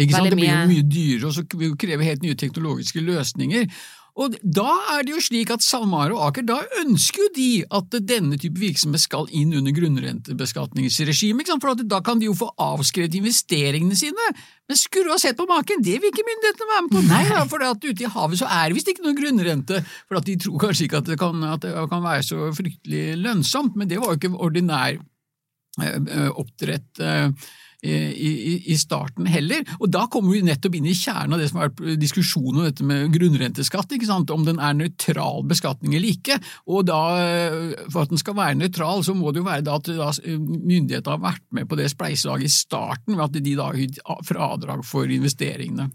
Ikke 0.00 0.16
sant? 0.16 0.30
Det 0.32 0.38
blir 0.40 0.54
jo 0.54 0.70
mye 0.72 0.88
dyrere, 0.88 1.28
og 1.28 1.36
så 1.36 1.44
vil 1.52 1.74
jo 1.74 1.80
kreve 1.84 2.08
helt 2.08 2.24
nye 2.24 2.38
teknologiske 2.38 3.04
løsninger. 3.04 3.68
Og 4.16 4.36
da 4.40 4.70
er 4.94 5.04
det 5.04 5.12
jo 5.12 5.20
slik 5.20 5.50
at 5.52 5.64
SalMar 5.64 6.14
og 6.14 6.22
Aker, 6.30 6.44
da 6.48 6.56
ønsker 6.80 7.26
jo 7.26 7.32
de 7.36 7.48
at 7.78 7.96
denne 8.08 8.38
type 8.40 8.56
virksomhet 8.56 9.02
skal 9.02 9.28
inn 9.28 9.52
under 9.58 9.74
grunnrentebeskatningsregimet, 9.76 11.50
for 11.60 11.74
at 11.74 11.82
da 11.84 12.00
kan 12.04 12.22
de 12.22 12.30
jo 12.30 12.36
få 12.36 12.48
avskrevet 12.56 13.18
investeringene 13.18 13.98
sine. 13.98 14.30
Men 14.66 14.80
skulle 14.80 15.10
du 15.10 15.12
ha 15.12 15.18
sett 15.20 15.36
på 15.36 15.48
maken, 15.50 15.84
det 15.84 15.98
vil 16.00 16.08
ikke 16.08 16.24
myndighetene 16.24 16.70
være 16.70 16.86
med 16.86 16.94
på. 16.94 17.02
Nei, 17.10 17.20
da, 17.28 17.42
for 17.50 17.66
at 17.66 17.84
ute 17.84 18.06
i 18.06 18.14
havet 18.16 18.40
så 18.40 18.48
er 18.48 18.64
det 18.70 18.78
visst 18.78 18.88
ikke 18.94 19.04
noe 19.04 19.18
grunnrente, 19.20 19.82
for 20.08 20.24
de 20.24 20.38
tror 20.46 20.64
kanskje 20.64 20.88
ikke 20.88 21.02
at 21.02 21.12
det 21.12 21.20
kan, 21.20 21.44
at 21.52 21.68
det 21.68 21.76
kan 21.92 22.08
være 22.08 22.24
så 22.24 22.48
fryktelig 22.56 23.04
lønnsomt, 23.20 23.76
men 23.76 23.92
det 23.92 24.00
var 24.00 24.14
jo 24.14 24.20
ikke 24.22 24.32
ordinær 24.48 24.96
eh, 24.96 25.92
eh, 25.92 26.32
oppdrett 26.32 27.04
eh, 27.04 27.52
i, 27.82 27.92
i, 27.92 28.54
i 28.72 28.76
starten 28.78 29.28
heller. 29.30 29.64
Og 29.78 29.90
da 29.92 30.06
kommer 30.10 30.34
vi 30.34 30.44
nettopp 30.46 30.78
inn 30.78 30.88
i 30.88 30.96
kjernen 30.96 31.36
av 31.36 31.42
det 31.42 31.50
som 31.50 31.60
har 31.60 31.70
vært 31.70 32.00
diskusjonen 32.00 32.60
om 32.62 32.68
dette 32.68 32.86
med 32.86 33.12
grunnrenteskatt, 33.14 33.94
om 34.32 34.46
den 34.46 34.60
er 34.62 34.76
nøytral 34.76 35.44
beskatning 35.48 35.96
eller 35.96 36.16
ikke. 36.16 36.38
Og 36.72 36.86
da, 36.88 37.00
eh, 37.22 37.86
for 37.90 38.04
at 38.04 38.12
den 38.12 38.22
skal 38.22 38.38
være 38.38 38.58
nøytral, 38.60 39.04
så 39.04 39.14
må 39.14 39.32
det 39.32 39.42
jo 39.42 39.48
være 39.48 39.76
at 39.76 40.20
myndighetene 40.26 41.16
har 41.16 41.24
vært 41.24 41.44
med 41.50 41.68
på 41.68 41.78
det 41.78 41.90
spleiselaget 41.92 42.48
i 42.48 42.54
starten, 42.54 43.16
ved 43.16 43.24
at 43.28 43.42
de 43.42 43.56
da 43.56 43.70
har 43.72 44.24
fradrag 44.26 44.84
for 44.86 45.10
investeringene. 45.10 45.90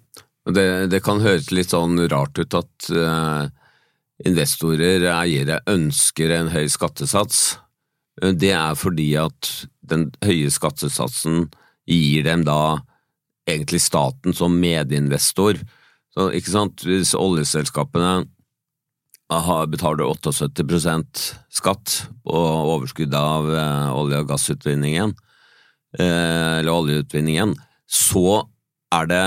Det, 0.45 0.89
det 0.89 1.03
kan 1.05 1.21
høres 1.21 1.51
litt 1.53 1.73
sånn 1.73 1.99
rart 2.09 2.39
ut 2.41 2.55
at 2.57 2.87
uh, 2.89 3.45
investorer, 4.25 5.05
eiere, 5.13 5.59
ønsker 5.69 6.33
en 6.33 6.49
høy 6.53 6.65
skattesats. 6.71 7.59
Eh, 8.21 8.33
Det 8.33 8.53
er 8.57 8.75
fordi 8.75 9.11
at 9.21 9.51
den 9.85 10.09
høye 10.25 10.49
skattesatsen 10.53 11.49
gir 11.95 12.27
dem 12.27 12.45
da 12.47 12.82
egentlig 13.49 13.82
staten 13.84 14.36
som 14.38 14.60
medinvestor. 14.62 15.60
Så, 16.12 16.30
ikke 16.36 16.54
sant, 16.54 16.86
hvis 16.86 17.15
oljeselskapene 17.17 18.25
betaler 19.71 20.10
78 20.12 21.38
skatt 21.56 21.93
på 22.25 22.39
overskuddet 22.75 23.15
av 23.15 23.47
eh, 23.47 23.91
olje- 23.95 24.19
og 24.19 24.27
gassutvinningen, 24.27 25.13
eh, 25.97 26.60
eller 26.60 26.73
oljeutvinningen, 26.73 27.56
så 27.88 28.41
er 28.91 29.08
det 29.08 29.23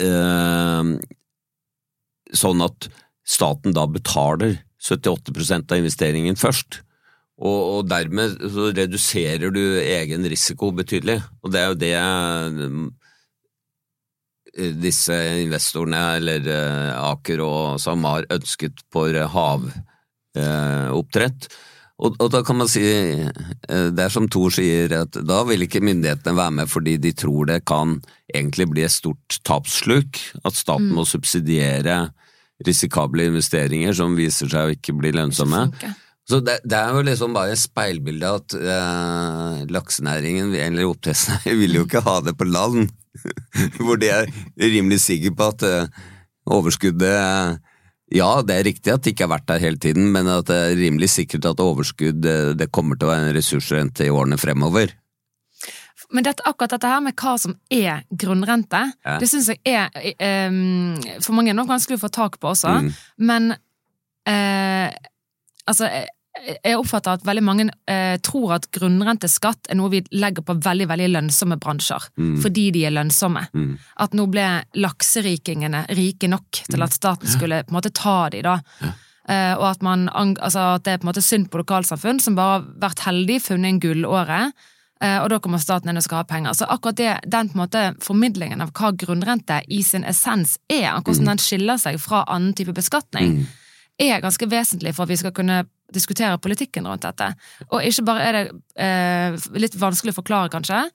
eh, 0.00 0.94
sånn 2.32 2.64
at 2.64 2.88
staten 3.24 3.76
da 3.76 3.84
betaler 3.88 4.58
78% 4.84 5.72
av 5.72 5.80
investeringen 5.80 6.36
først. 6.40 6.80
Og, 7.42 7.78
og 7.78 7.88
dermed 7.90 8.36
så 8.38 8.68
reduserer 8.70 9.50
du 9.50 9.58
egen 9.82 10.22
risiko 10.30 10.70
betydelig. 10.74 11.20
Og 11.42 11.52
det 11.52 11.60
er 11.60 11.68
jo 11.72 11.80
det 11.80 11.94
eh, 11.98 12.50
disse 14.84 15.14
investorene, 15.42 16.02
eller 16.20 16.40
eh, 16.46 17.06
Aker 17.10 17.38
og 17.42 17.80
SalMar, 17.82 18.26
ønsket 18.34 18.76
for 18.94 19.10
havoppdrett. 19.34 21.40
Og, 22.02 22.10
og 22.18 22.28
da 22.34 22.40
kan 22.46 22.56
man 22.58 22.68
si, 22.70 22.82
eh, 22.82 23.30
det 23.94 24.02
er 24.04 24.12
som 24.14 24.28
Thor 24.30 24.50
sier, 24.54 24.88
at 25.02 25.12
da 25.26 25.38
vil 25.48 25.62
ikke 25.66 25.82
myndighetene 25.82 26.38
være 26.38 26.56
med 26.60 26.66
fordi 26.70 26.94
de 27.02 27.12
tror 27.18 27.42
det 27.50 27.66
kan 27.66 27.88
egentlig 28.30 28.66
bli 28.70 28.82
et 28.86 28.94
stort 28.94 29.28
tapssluk, 29.46 30.10
at 30.46 30.54
staten 30.58 30.92
må 30.94 31.02
subsidiere 31.06 31.96
risikable 32.64 33.24
investeringer 33.26 33.92
som 33.98 34.14
viser 34.18 34.48
seg 34.50 34.62
å 34.68 34.72
ikke 34.76 34.92
bli 34.96 35.10
lønnsomme. 35.18 35.62
funker. 35.74 35.92
Så 36.24 36.40
det, 36.40 36.60
det 36.64 36.78
er 36.78 36.94
jo 36.96 37.02
liksom 37.04 37.34
bare 37.36 37.52
et 37.52 37.60
speilbilde 37.60 38.30
at 38.38 38.54
eh, 38.56 39.64
laksenæringen, 39.68 40.54
eller 40.56 40.88
oppdrettsnæringen, 40.88 41.60
vil 41.60 41.76
jo 41.80 41.84
ikke 41.84 42.04
ha 42.06 42.16
det 42.24 42.32
på 42.40 42.46
land, 42.48 42.88
hvor 43.84 44.00
de 44.00 44.08
er 44.08 44.30
rimelig 44.60 45.02
sikre 45.04 45.34
på 45.36 45.50
at 45.52 45.64
eh, 45.68 46.02
overskuddet 46.54 47.12
eh, 47.12 47.54
Ja, 48.14 48.42
det 48.46 48.56
er 48.56 48.66
riktig 48.68 48.92
at 48.92 49.02
det 49.04 49.14
ikke 49.14 49.24
har 49.24 49.32
vært 49.32 49.46
der 49.48 49.62
hele 49.62 49.80
tiden, 49.80 50.10
men 50.12 50.28
at 50.30 50.46
det 50.48 50.56
er 50.56 50.76
rimelig 50.78 51.08
sikkert 51.14 51.48
at 51.48 51.60
overskudd 51.60 52.20
det, 52.22 52.36
det 52.60 52.70
kommer 52.72 52.96
til 53.00 53.08
å 53.08 53.12
være 53.12 53.28
en 53.30 53.36
ressursrente 53.36 54.04
i 54.06 54.12
årene 54.12 54.36
fremover. 54.38 54.92
Men 56.14 56.26
dette, 56.26 56.44
akkurat 56.46 56.76
dette 56.76 56.90
her 56.90 57.00
med 57.02 57.16
hva 57.18 57.32
som 57.40 57.56
er 57.72 58.04
grunnrente, 58.12 58.82
Ja. 59.04 59.16
det 59.18 59.28
syns 59.30 59.48
jeg 59.50 59.60
er 59.66 59.88
eh, 59.98 60.46
um, 60.48 60.94
for 61.24 61.34
mange 61.36 61.56
nok 61.56 61.72
vanskelig 61.72 61.98
å 61.98 62.04
få 62.04 62.12
tak 62.12 62.38
på 62.40 62.52
også. 62.52 62.76
Mm. 62.84 62.92
Men 63.18 63.50
uh, 63.56 64.88
altså 65.66 65.88
jeg, 66.42 66.76
oppfatter 66.76 67.14
at 67.14 67.24
veldig 67.26 67.42
mange 67.46 67.66
eh, 67.90 68.16
tror 68.24 68.56
at 68.56 68.66
grunnrenteskatt 68.74 69.70
er 69.70 69.78
noe 69.78 69.92
vi 69.92 70.02
legger 70.12 70.42
på 70.42 70.56
veldig 70.64 70.88
veldig 70.90 71.08
lønnsomme 71.14 71.58
bransjer, 71.62 72.08
Mm. 72.18 72.36
fordi 72.42 72.70
de 72.74 72.84
er 72.86 72.90
lønnsomme. 72.94 73.46
Mm. 73.54 73.78
At 74.02 74.12
nå 74.14 74.26
ble 74.30 74.46
lakserikingene 74.74 75.86
rike 75.94 76.28
nok 76.28 76.64
til 76.70 76.82
at 76.82 76.92
staten 76.92 77.28
skulle 77.30 77.62
på 77.64 77.72
en 77.72 77.78
måte 77.78 77.92
ta 77.94 78.28
de 78.30 78.42
da. 78.42 78.58
Eh, 79.28 79.54
og 79.56 79.64
at, 79.70 79.82
man, 79.82 80.08
altså, 80.12 80.74
at 80.76 80.84
det 80.84 80.92
er 80.92 80.98
på 81.00 81.06
en 81.06 81.12
måte 81.12 81.22
synd 81.24 81.50
på 81.50 81.62
lokalsamfunn 81.62 82.20
som 82.20 82.34
bare 82.36 82.58
har 82.58 82.66
vært 82.88 83.04
heldig, 83.06 83.40
funnet 83.40 83.70
en 83.70 83.80
gullåre, 83.80 84.40
eh, 85.00 85.18
og 85.22 85.30
da 85.30 85.38
kommer 85.40 85.62
staten 85.62 85.88
inn 85.88 85.96
og 85.96 86.04
skal 86.04 86.20
ha 86.22 86.24
penger. 86.28 86.52
Så 86.58 86.68
akkurat 86.68 86.96
det, 87.00 87.12
den 87.32 87.48
på 87.48 87.56
en 87.56 87.62
måte 87.64 87.84
formidlingen 88.04 88.60
av 88.60 88.72
hva 88.76 88.92
grunnrente 88.92 89.62
i 89.72 89.80
sin 89.82 90.04
essens 90.04 90.58
er, 90.68 90.90
hvordan 91.00 91.32
den 91.32 91.38
skiller 91.40 91.80
seg 91.80 91.96
fra 92.02 92.24
annen 92.28 92.52
type 92.58 92.74
beskatning, 92.76 93.46
er 93.98 94.20
ganske 94.20 94.46
vesentlig 94.50 94.92
for 94.94 95.04
at 95.06 95.12
vi 95.14 95.16
skal 95.16 95.32
kunne 95.32 95.62
diskutere 95.92 96.38
politikken 96.42 96.86
rundt 96.88 97.04
dette. 97.04 97.32
Og 97.70 97.84
ikke 97.84 98.06
bare 98.06 98.28
er 98.28 98.38
det 98.38 98.44
eh, 98.80 99.36
litt 99.60 99.76
vanskelig 99.78 100.14
å 100.14 100.20
forklare, 100.22 100.52
kanskje, 100.52 100.86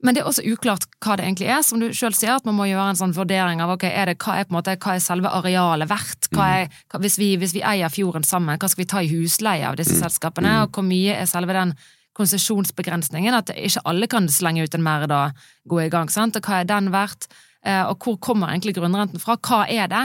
Men 0.00 0.16
det 0.16 0.22
er 0.22 0.28
også 0.30 0.46
uklart 0.48 0.86
hva 1.04 1.18
det 1.18 1.26
egentlig 1.26 1.48
er, 1.52 1.60
som 1.60 1.80
du 1.80 1.90
sjøl 1.92 2.14
sier, 2.16 2.32
at 2.32 2.46
man 2.48 2.54
må 2.56 2.64
gjøre 2.70 2.86
en 2.94 2.96
sånn 2.96 3.12
vurdering 3.12 3.60
av 3.60 3.74
okay, 3.74 3.90
er 3.92 4.08
det, 4.08 4.14
hva, 4.24 4.38
er 4.40 4.46
på 4.48 4.54
en 4.54 4.56
måte, 4.56 4.76
hva 4.80 4.94
er 4.96 5.02
selve 5.04 5.28
arealet 5.28 5.90
verdt? 5.90 6.30
Er, 6.32 6.70
hva, 6.88 7.00
hvis, 7.04 7.18
vi, 7.20 7.34
hvis 7.36 7.52
vi 7.52 7.60
eier 7.60 7.92
fjorden 7.92 8.24
sammen, 8.24 8.56
hva 8.56 8.70
skal 8.72 8.80
vi 8.80 8.88
ta 8.88 9.02
i 9.04 9.10
husleie 9.12 9.66
av 9.68 9.76
disse 9.76 9.98
selskapene? 9.98 10.54
Og 10.64 10.72
hvor 10.72 10.86
mye 10.88 11.18
er 11.20 11.28
selve 11.28 11.52
den 11.52 11.74
konsesjonsbegrensningen? 12.16 13.36
At 13.36 13.52
ikke 13.52 13.84
alle 13.92 14.08
kan 14.08 14.30
slenge 14.32 14.64
ut 14.64 14.78
en 14.78 14.86
merd 14.88 15.12
og 15.12 15.44
gå 15.68 15.84
i 15.84 15.92
gang, 15.92 16.08
sant? 16.08 16.40
Og 16.40 16.48
hva 16.48 16.62
er 16.62 16.72
den 16.72 16.88
verdt? 16.96 17.28
Eh, 17.60 17.84
og 17.84 18.00
hvor 18.00 18.16
kommer 18.24 18.54
egentlig 18.54 18.78
grunnrenten 18.80 19.20
fra? 19.20 19.36
Hva 19.36 19.66
er 19.68 19.92
det? 19.92 20.04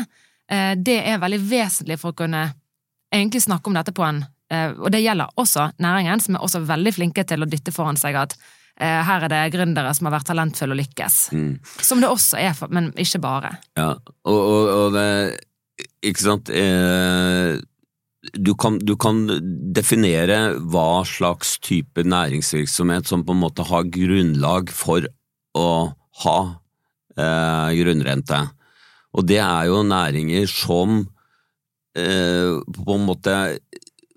Eh, 0.52 0.74
det 0.76 1.00
er 1.08 1.24
veldig 1.24 1.39
vesentlig 1.39 2.02
for 2.02 2.12
å 2.12 2.19
kunne 2.19 2.50
egentlig 3.15 3.43
snakke 3.45 3.71
om 3.71 3.78
dette 3.78 3.93
på 3.95 4.06
en 4.06 4.23
eh, 4.51 4.71
Og 4.78 4.91
det 4.93 5.04
gjelder 5.04 5.34
også 5.41 5.71
næringen, 5.84 6.21
som 6.23 6.38
er 6.38 6.45
også 6.45 6.63
veldig 6.67 6.95
flinke 6.95 7.25
til 7.28 7.43
å 7.43 7.49
dytte 7.49 7.73
foran 7.75 7.99
seg 7.99 8.17
at 8.19 8.36
eh, 8.80 9.01
her 9.08 9.25
er 9.25 9.32
det 9.32 9.43
gründere 9.56 9.93
som 9.95 10.10
har 10.10 10.17
vært 10.17 10.30
talentfulle 10.32 10.75
og 10.78 10.82
lykkes. 10.82 11.19
Som 11.86 12.04
det 12.04 12.12
også 12.12 12.39
er, 12.41 12.58
men 12.69 12.91
ikke 12.99 13.23
bare. 13.23 13.56
Ja, 13.80 13.93
og, 14.28 14.39
og, 14.39 14.73
og 14.80 14.97
det 14.97 15.08
Ikke 16.06 16.23
sant 16.23 16.51
eh, 16.54 17.58
du, 18.34 18.54
kan, 18.58 18.80
du 18.80 18.95
kan 18.97 19.25
definere 19.75 20.56
hva 20.71 21.04
slags 21.08 21.58
type 21.63 22.04
næringsvirksomhet 22.06 23.10
som 23.10 23.25
på 23.25 23.36
en 23.36 23.43
måte 23.43 23.65
har 23.67 23.89
grunnlag 23.91 24.71
for 24.73 25.06
å 25.56 25.67
ha 26.23 26.39
eh, 27.19 27.75
grunnrente. 27.80 28.39
Og 29.15 29.28
det 29.30 29.39
er 29.43 29.69
jo 29.69 29.84
næringer 29.88 30.49
som 30.51 31.04
på 31.95 32.95
en 32.95 33.05
måte 33.08 33.36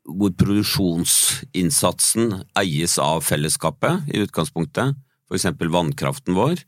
hvor 0.08 0.32
produksjonsinnsatsen 0.40 2.32
eies 2.58 2.96
av 3.02 3.20
fellesskapet 3.26 4.08
i 4.10 4.22
utgangspunktet, 4.24 4.96
eksempel 5.34 5.68
vannkraften 5.72 6.34
vår. 6.38 6.62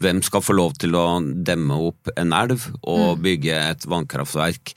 Hvem 0.00 0.22
skal 0.26 0.42
få 0.42 0.54
lov 0.58 0.74
til 0.78 0.94
å 0.98 1.20
demme 1.22 1.74
opp 1.90 2.10
en 2.18 2.32
elv 2.34 2.68
og 2.82 3.20
bygge 3.22 3.54
et 3.70 3.86
vannkraftverk? 3.90 4.74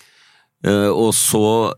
Eh, 0.65 0.89
Og 0.89 1.13
så 1.13 1.73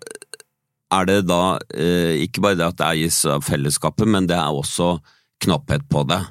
er 0.91 1.05
det 1.05 1.19
da 1.29 1.59
eh, 1.75 2.23
ikke 2.25 2.41
bare 2.43 2.57
det 2.59 2.67
at 2.67 2.79
det 2.79 2.87
eies 2.87 3.21
av 3.29 3.43
fellesskapet, 3.45 4.07
men 4.07 4.27
det 4.27 4.35
er 4.39 4.49
også 4.51 4.97
knapphet 5.43 5.85
på 5.91 6.03
det. 6.09 6.23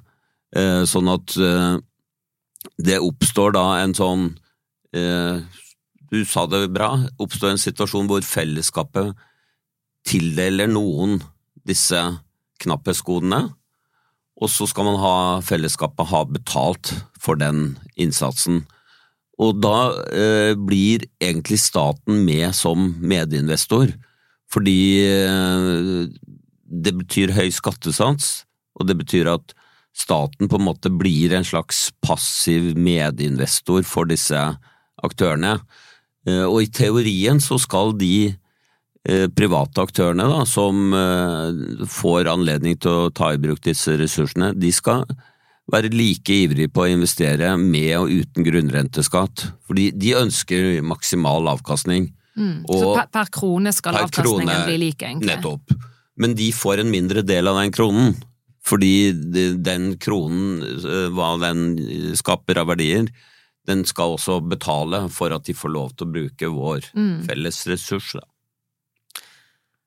Eh, 0.56 0.82
Sånn 0.88 1.08
at 1.12 1.36
eh, 1.36 1.78
det 2.80 2.98
oppstår 3.04 3.52
da 3.56 3.66
en 3.84 3.94
sånn 3.96 4.28
eh, 4.96 5.40
Du 6.08 6.24
sa 6.24 6.46
det 6.48 6.70
bra, 6.72 6.94
oppstår 7.20 7.52
en 7.52 7.60
situasjon 7.60 8.08
hvor 8.08 8.24
fellesskapet 8.24 9.12
tildeler 10.08 10.70
noen 10.70 11.18
disse 11.68 12.00
knapphetsgodene, 12.62 13.42
og 14.38 14.50
så 14.52 14.68
skal 14.70 14.86
man 14.86 14.98
ha 15.02 15.14
fellesskapet 15.44 16.08
ha 16.08 16.22
betalt 16.30 16.94
for 17.20 17.36
den 17.40 17.74
innsatsen. 17.98 18.62
Og 19.38 19.58
da 19.60 19.90
eh, 20.14 20.54
blir 20.56 21.04
egentlig 21.20 21.60
staten 21.62 22.22
med 22.26 22.54
som 22.56 22.94
medinvestor, 23.02 23.92
fordi 24.48 24.80
eh, 25.12 26.06
det 26.68 26.94
betyr 27.02 27.34
høy 27.36 27.50
skattesats, 27.54 28.46
og 28.78 28.88
det 28.88 28.96
betyr 29.02 29.28
at 29.34 29.52
staten 29.98 30.48
på 30.48 30.56
en 30.56 30.68
måte 30.70 30.92
blir 30.94 31.34
en 31.34 31.46
slags 31.46 31.88
passiv 32.04 32.72
medinvestor 32.78 33.84
for 33.86 34.08
disse 34.08 34.38
aktørene. 35.04 35.58
Eh, 36.28 36.44
Og 36.44 36.60
i 36.66 36.70
teorien 36.74 37.40
så 37.42 37.58
skal 37.62 37.94
de 37.98 38.12
eh, 39.08 39.26
private 39.32 39.80
aktørene 39.86 40.26
da, 40.28 40.42
som 40.48 40.92
eh, 40.92 41.86
får 41.88 42.28
anledning 42.34 42.76
til 42.80 43.06
å 43.06 43.10
ta 43.14 43.32
i 43.34 43.40
bruk 43.40 43.62
disse 43.64 43.96
ressursene, 44.00 44.52
de 44.58 44.72
skal 44.74 45.06
være 45.68 45.90
like 45.92 46.32
ivrige 46.32 46.70
på 46.72 46.86
å 46.86 46.92
investere 46.94 47.50
med 47.60 47.90
og 47.98 48.08
uten 48.12 48.46
grunnrenteskatt, 48.46 49.50
fordi 49.68 49.90
de 49.92 50.14
ønsker 50.16 50.78
maksimal 50.80 51.50
avkastning. 51.52 52.06
Så 52.38 52.94
per, 52.94 53.08
per 53.12 53.28
krone 53.34 53.72
skal 53.74 53.96
per 53.98 54.06
avkastningen 54.06 54.48
krone- 54.48 54.64
bli 54.68 54.78
lik, 54.86 55.02
egentlig. 55.02 55.28
Nettopp. 55.34 55.74
Men 56.18 56.34
de 56.38 56.46
får 56.56 56.80
en 56.84 56.90
mindre 56.90 57.20
del 57.26 57.50
av 57.50 57.58
den 57.60 57.74
kronen, 57.74 58.14
fordi 58.64 58.92
den 59.64 59.90
kronen, 60.00 60.62
hva 61.16 61.34
den 61.42 62.14
skaper 62.18 62.62
av 62.62 62.70
verdier, 62.72 63.10
den 63.68 63.84
skal 63.88 64.16
også 64.16 64.38
betale 64.48 65.04
for 65.12 65.34
at 65.36 65.44
de 65.48 65.54
får 65.56 65.70
lov 65.74 65.90
til 65.96 66.08
å 66.08 66.12
bruke 66.14 66.48
vår 66.54 66.88
Mm. 66.96 67.26
felles 67.28 67.60
ressurs. 67.68 68.14
Da. 68.16 68.24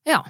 Ja. 0.08 0.22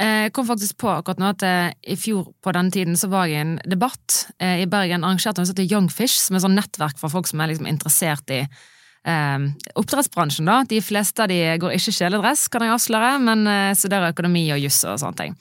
Eh, 0.00 0.26
Jeg 0.26 0.32
kom 0.36 0.46
faktisk 0.48 0.76
på 0.82 0.90
akkurat 0.92 1.20
nå 1.22 1.30
at 1.32 1.42
eh, 1.46 1.70
i 1.88 1.96
fjor 1.96 2.32
på 2.44 2.52
denne 2.52 2.70
tiden 2.74 2.96
så 3.00 3.08
var 3.08 3.26
jeg 3.30 3.38
i 3.38 3.44
en 3.46 3.54
debatt 3.64 4.26
eh, 4.40 4.62
i 4.64 4.66
Bergen 4.68 5.04
arrangert 5.06 5.38
av 5.40 5.46
heter 5.48 5.64
Youngfish, 5.70 6.18
som 6.20 6.36
er 6.36 6.42
et 6.42 6.44
sånn 6.44 6.58
nettverk 6.58 6.98
for 7.00 7.08
folk 7.12 7.28
som 7.30 7.40
er 7.40 7.48
liksom 7.52 7.68
interessert 7.70 8.28
i 8.34 8.42
eh, 8.44 9.46
oppdrettsbransjen. 9.78 10.44
da. 10.50 10.58
De 10.68 10.82
fleste 10.84 11.22
av 11.24 11.28
de 11.32 11.38
går 11.62 11.76
ikke 11.78 11.94
kjeledress, 11.96 12.48
kan 12.52 12.60
jeg 12.66 12.74
avsløre, 12.76 13.14
men 13.24 13.46
eh, 13.48 13.72
studerer 13.78 14.12
økonomi 14.12 14.44
og 14.52 14.60
juss 14.66 14.82
og 14.84 14.98
sånne 15.00 15.16
ting. 15.22 15.36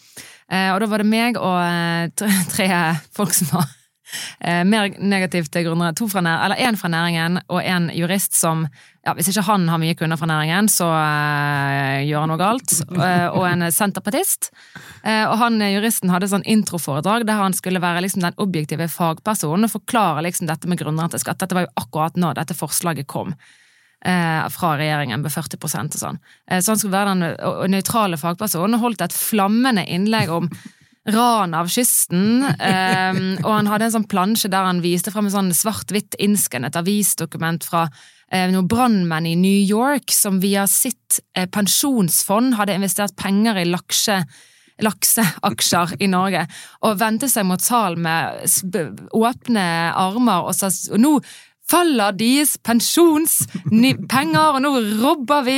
Eh, 0.47 0.69
og 0.71 0.79
da 0.79 0.87
var 0.87 1.03
det 1.03 1.09
meg 1.09 1.39
og 1.41 2.15
tre, 2.55 2.69
folk 3.17 3.33
som 3.35 3.51
var 3.57 3.67
mer 4.65 4.91
negativt 4.99 5.55
grunner. 5.65 5.95
To 5.97 6.07
fra 6.11 6.21
nær, 6.25 6.43
eller 6.45 6.61
én 6.61 6.77
fra 6.79 6.91
næringen 6.91 7.39
og 7.47 7.61
en 7.63 7.89
jurist 7.93 8.35
som 8.37 8.67
ja, 9.05 9.13
Hvis 9.13 9.29
ikke 9.29 9.45
han 9.45 9.67
har 9.69 9.77
mye 9.81 9.95
kunder 9.97 10.17
fra 10.17 10.27
næringen, 10.29 10.67
så 10.71 10.87
eh, 10.89 12.05
gjør 12.07 12.23
han 12.23 12.31
noe 12.33 12.41
galt. 12.41 12.71
Eh, 12.89 13.27
og 13.29 13.43
en 13.45 13.67
senterpartist. 13.73 14.49
Eh, 15.03 15.21
og 15.29 15.37
han 15.43 15.59
eh, 15.61 15.75
juristen 15.75 16.09
hadde 16.09 16.31
sånn 16.31 16.45
introforedrag 16.49 17.27
der 17.29 17.37
han 17.37 17.53
skulle 17.53 17.83
være 17.83 18.01
liksom 18.05 18.23
den 18.25 18.39
objektive 18.41 18.87
fagpersonen 18.89 19.67
og 19.67 19.75
forklare 19.75 20.25
liksom 20.25 20.49
dette 20.49 20.71
med 20.71 20.81
grunner 20.81 21.11
til 21.13 21.21
skatt. 21.21 21.37
Dette 21.43 21.57
var 21.57 21.67
jo 21.67 21.75
akkurat 21.83 22.17
nå 22.17 22.33
dette 22.37 22.57
forslaget 22.57 23.05
kom. 23.11 23.35
Eh, 24.05 24.41
fra 24.53 24.73
regjeringen 24.77 25.21
med 25.21 25.33
40 25.33 25.61
og 25.61 25.99
sånn. 26.01 26.19
Eh, 26.49 26.59
så 26.61 26.73
han 26.73 26.81
skulle 26.81 26.97
være 26.97 27.13
den 27.13 27.71
nøytrale 27.73 28.17
fagpersonen 28.21 28.79
og 28.79 28.87
holdt 28.87 29.05
et 29.05 29.15
flammende 29.17 29.85
innlegg 29.85 30.33
om 30.33 30.49
ran 31.05 31.53
av 31.53 31.69
kysten, 31.69 32.45
Um, 32.55 33.37
og 33.43 33.51
han 33.51 33.67
hadde 33.69 33.87
en 33.87 33.93
sånn 33.97 34.07
plansje 34.09 34.49
der 34.51 34.65
han 34.65 34.81
viste 34.83 35.11
frem 35.13 35.27
en 35.27 35.33
sånn 35.33 35.53
svart-hvitt 35.53 36.17
innskannet 36.21 36.77
avisdokument 36.79 37.65
fra 37.67 37.85
uh, 37.89 38.47
noen 38.51 38.67
brannmenn 38.69 39.27
i 39.29 39.35
New 39.37 39.61
York 39.69 40.13
som 40.13 40.39
via 40.43 40.65
sitt 40.69 41.19
uh, 41.37 41.45
pensjonsfond 41.51 42.57
hadde 42.57 42.77
investert 42.79 43.15
penger 43.19 43.61
i 43.61 43.67
lakse 43.69 44.23
lakseaksjer 44.83 45.95
i 46.03 46.09
Norge, 46.11 46.41
og 46.83 46.97
vendte 46.99 47.29
seg 47.31 47.45
mot 47.47 47.63
salen 47.63 48.01
med 48.03 49.05
åpne 49.15 49.63
armer 49.95 50.49
og 50.49 50.57
sa 50.57 50.67
nå 50.99 51.13
faller 51.69 52.15
deres 52.17 52.55
pensjonspenger, 52.65 54.55
og 54.55 54.61
nå 54.63 54.71
robber 55.01 55.45
vi 55.47 55.57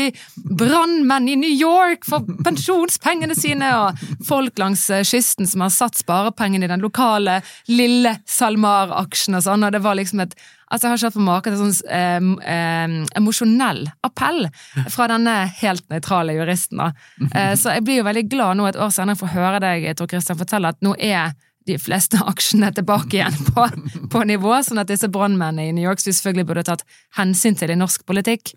brannmenn 0.58 1.30
i 1.32 1.38
New 1.40 1.52
York 1.52 2.08
for 2.08 2.26
pensjonspengene 2.48 3.36
sine, 3.38 3.72
og 3.76 4.28
folk 4.28 4.60
langs 4.62 4.88
eh, 4.90 5.06
kysten 5.08 5.50
som 5.50 5.66
har 5.66 5.74
satt 5.74 6.00
sparepengene 6.00 6.68
i 6.68 6.72
den 6.72 6.84
lokale 6.84 7.42
lille 7.72 8.18
SalMar-aksjen 8.26 9.40
og 9.40 9.48
sånn, 9.48 9.68
og 9.68 9.76
det 9.76 9.84
var 9.84 10.00
liksom 10.00 10.24
et 10.26 10.38
Altså, 10.68 10.84
jeg 10.84 10.92
har 10.92 10.98
ikke 10.98 11.08
hatt 11.08 11.16
på 11.16 11.24
maken 11.24 11.54
til 11.54 11.60
sånn 11.62 11.92
eh, 11.96 12.26
eh, 12.52 12.96
emosjonell 13.16 13.86
appell 14.04 14.50
fra 14.92 15.08
denne 15.08 15.36
helt 15.62 15.86
nøytrale 15.88 16.36
juristen. 16.36 16.82
Da. 16.82 16.90
Eh, 17.32 17.54
så 17.56 17.78
jeg 17.78 17.86
blir 17.88 18.02
jo 18.02 18.08
veldig 18.08 18.26
glad 18.28 18.60
nå 18.60 18.68
et 18.68 18.80
år 18.84 18.92
senere 18.92 19.16
for 19.16 19.32
å 19.32 19.36
høre 19.38 19.62
deg, 19.64 19.88
Tor 19.96 20.12
Christian, 20.12 20.40
fortelle 20.40 20.74
at 20.76 20.84
nå 20.84 20.92
er 21.00 21.32
de 21.68 21.78
fleste 21.82 22.20
aksjene 22.32 22.70
tilbake 22.76 23.20
igjen 23.20 23.36
på, 23.52 23.66
på 24.14 24.24
nivå, 24.30 24.56
sånn 24.64 24.80
at 24.82 24.90
disse 24.92 25.10
brannmennene 25.12 25.70
i 25.70 25.76
New 25.76 25.84
York, 25.86 26.00
som 26.04 26.16
selvfølgelig 26.16 26.48
burde 26.50 26.64
tatt 26.70 26.86
hensyn 27.20 27.58
til 27.60 27.74
i 27.74 27.78
norsk 27.80 28.06
politikk, 28.08 28.54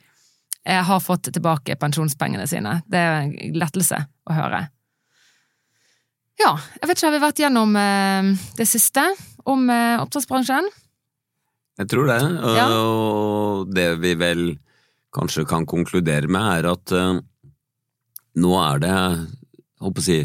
eh, 0.64 0.82
har 0.86 1.00
fått 1.04 1.30
tilbake 1.34 1.76
pensjonspengene 1.80 2.46
sine. 2.50 2.78
Det 2.90 2.98
er 3.02 3.16
en 3.24 3.34
lettelse 3.58 4.04
å 4.30 4.36
høre. 4.36 4.68
Ja, 6.40 6.54
jeg 6.80 6.88
vet 6.88 6.96
ikke, 6.96 7.08
har 7.10 7.16
vi 7.18 7.24
vært 7.26 7.40
gjennom 7.42 7.74
eh, 7.76 8.30
det 8.56 8.66
siste 8.70 9.02
om 9.50 9.66
eh, 9.72 9.98
oppdrettsbransjen? 10.00 10.70
Jeg 11.80 11.88
tror 11.92 12.08
det, 12.08 12.20
og 12.44 12.56
Ja. 12.56 12.66
og 12.76 13.74
det 13.74 13.88
vi 14.02 14.14
vel 14.20 14.44
kanskje 15.16 15.46
kan 15.48 15.66
konkludere 15.68 16.28
med, 16.30 16.60
er 16.60 16.70
at 16.72 16.92
eh, 16.96 17.18
nå 18.40 18.54
er 18.62 18.80
det, 18.84 18.94
jeg 18.94 19.84
håper 19.84 20.02
å 20.02 20.06
si, 20.06 20.18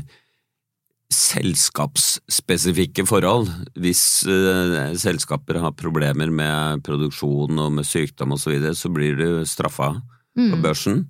selskapsspesifikke 1.15 3.05
forhold. 3.07 3.49
Hvis 3.79 4.23
uh, 4.27 4.93
selskaper 4.99 5.61
har 5.63 5.77
problemer 5.79 6.31
med 6.33 6.83
produksjon 6.85 7.59
og 7.61 7.71
med 7.77 7.87
sykdom 7.87 8.35
og 8.35 8.41
så 8.41 8.53
videre, 8.53 8.75
så 8.77 8.91
blir 8.93 9.17
du 9.19 9.45
straffa 9.47 9.93
på 10.35 10.59
børsen. 10.63 11.05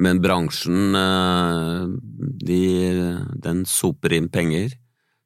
Men 0.00 0.22
bransjen, 0.24 0.96
uh, 0.96 1.86
de, 2.42 2.62
den 3.44 3.64
soper 3.68 4.16
inn 4.16 4.30
penger 4.32 4.72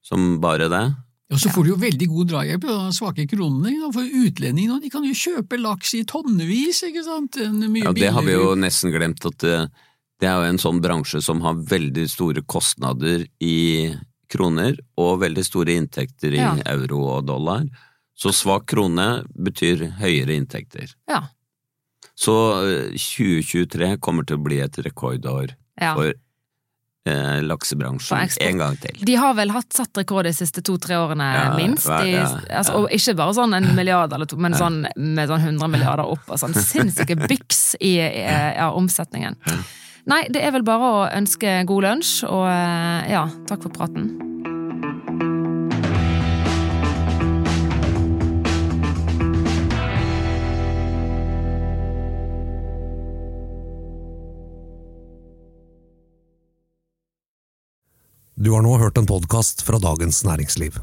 som 0.04 0.40
bare 0.42 0.68
det. 0.72 0.86
Og 1.28 1.40
så 1.42 1.50
får 1.52 1.66
du 1.66 1.72
jo 1.74 1.80
veldig 1.80 2.06
god 2.08 2.30
drahjelp 2.30 2.62
av 2.64 2.78
den 2.86 2.94
svake 2.96 3.26
kronene. 3.28 3.90
For 3.92 4.04
utlendingene 4.04 4.80
de 4.80 4.92
kan 4.92 5.04
jo 5.04 5.16
kjøpe 5.16 5.58
laks 5.60 5.92
i 5.98 6.04
tonnevis, 6.08 6.80
ikke 6.88 7.04
sant? 7.04 7.36
En 7.44 7.60
mye 7.68 7.84
Ja, 7.84 7.92
det 7.96 8.12
har 8.16 8.24
vi 8.24 8.36
jo 8.36 8.54
nesten 8.56 8.94
glemt, 8.94 9.26
at 9.28 9.36
det, 9.44 9.58
det 10.22 10.30
er 10.30 10.38
jo 10.40 10.52
en 10.54 10.62
sånn 10.62 10.80
bransje 10.84 11.20
som 11.24 11.42
har 11.44 11.60
veldig 11.68 12.06
store 12.08 12.44
kostnader 12.48 13.26
i 13.44 13.92
kroner 14.32 14.78
og 15.00 15.20
veldig 15.24 15.44
store 15.46 15.74
inntekter 15.80 16.34
i 16.36 16.42
Ja. 16.42 16.54
euro 16.74 17.04
og 17.16 17.26
dollar. 17.26 17.66
Så 18.18 18.32
svak 18.34 18.66
krone 18.66 19.24
betyr 19.34 19.86
høyere 20.00 20.34
inntekter. 20.34 20.90
Ja. 21.08 21.22
Så 22.18 22.34
eh, 22.66 22.96
2023 22.98 23.96
kommer 24.02 24.26
til 24.26 24.40
å 24.40 24.42
bli 24.42 24.58
et 24.64 24.78
rekordår 24.82 25.52
ja. 25.80 25.92
for 25.94 26.10
eh, 26.10 27.38
laksebransjen 27.46 28.26
en 28.42 28.58
gang 28.58 28.76
til. 28.82 28.98
De 29.06 29.14
har 29.14 29.36
vel 29.38 29.52
hatt 29.54 29.72
satt 29.72 30.00
rekord 30.02 30.26
de 30.26 30.32
siste 30.34 30.64
to-tre 30.66 30.98
årene, 30.98 31.28
Ja, 31.36 31.56
minst. 31.56 31.86
De, 31.86 32.10
ja, 32.16 32.26
altså. 32.58 32.80
Og 32.82 32.90
ikke 32.90 33.14
bare 33.22 33.36
sånn 33.38 33.54
en 33.54 33.70
milliard 33.78 34.12
eller 34.12 34.26
to, 34.26 34.36
men 34.36 34.58
sånn 34.58 34.82
med 34.96 35.30
sånn 35.30 35.46
100 35.54 35.70
milliarder 35.70 36.10
opp 36.10 36.26
og 36.26 36.42
sånn 36.42 36.58
sinnssyke 36.72 37.16
byks 37.22 37.76
i, 37.78 37.94
i 38.02 38.26
ja, 38.26 38.72
omsetningen. 38.74 39.38
Nei, 40.08 40.22
det 40.32 40.40
er 40.40 40.54
vel 40.54 40.64
bare 40.64 40.88
å 40.88 41.00
ønske 41.12 41.58
god 41.68 41.84
lunsj, 41.84 42.22
og 42.24 42.46
eh, 42.48 43.10
ja, 43.12 43.26
takk 43.48 43.66
for 43.66 43.74
praten. 43.76 44.08
Du 58.38 58.54
har 58.54 58.62
nå 58.64 58.78
hørt 58.80 58.96
en 58.96 59.04
podkast 59.04 59.60
fra 59.66 59.76
Dagens 59.82 60.22
Næringsliv. 60.24 60.78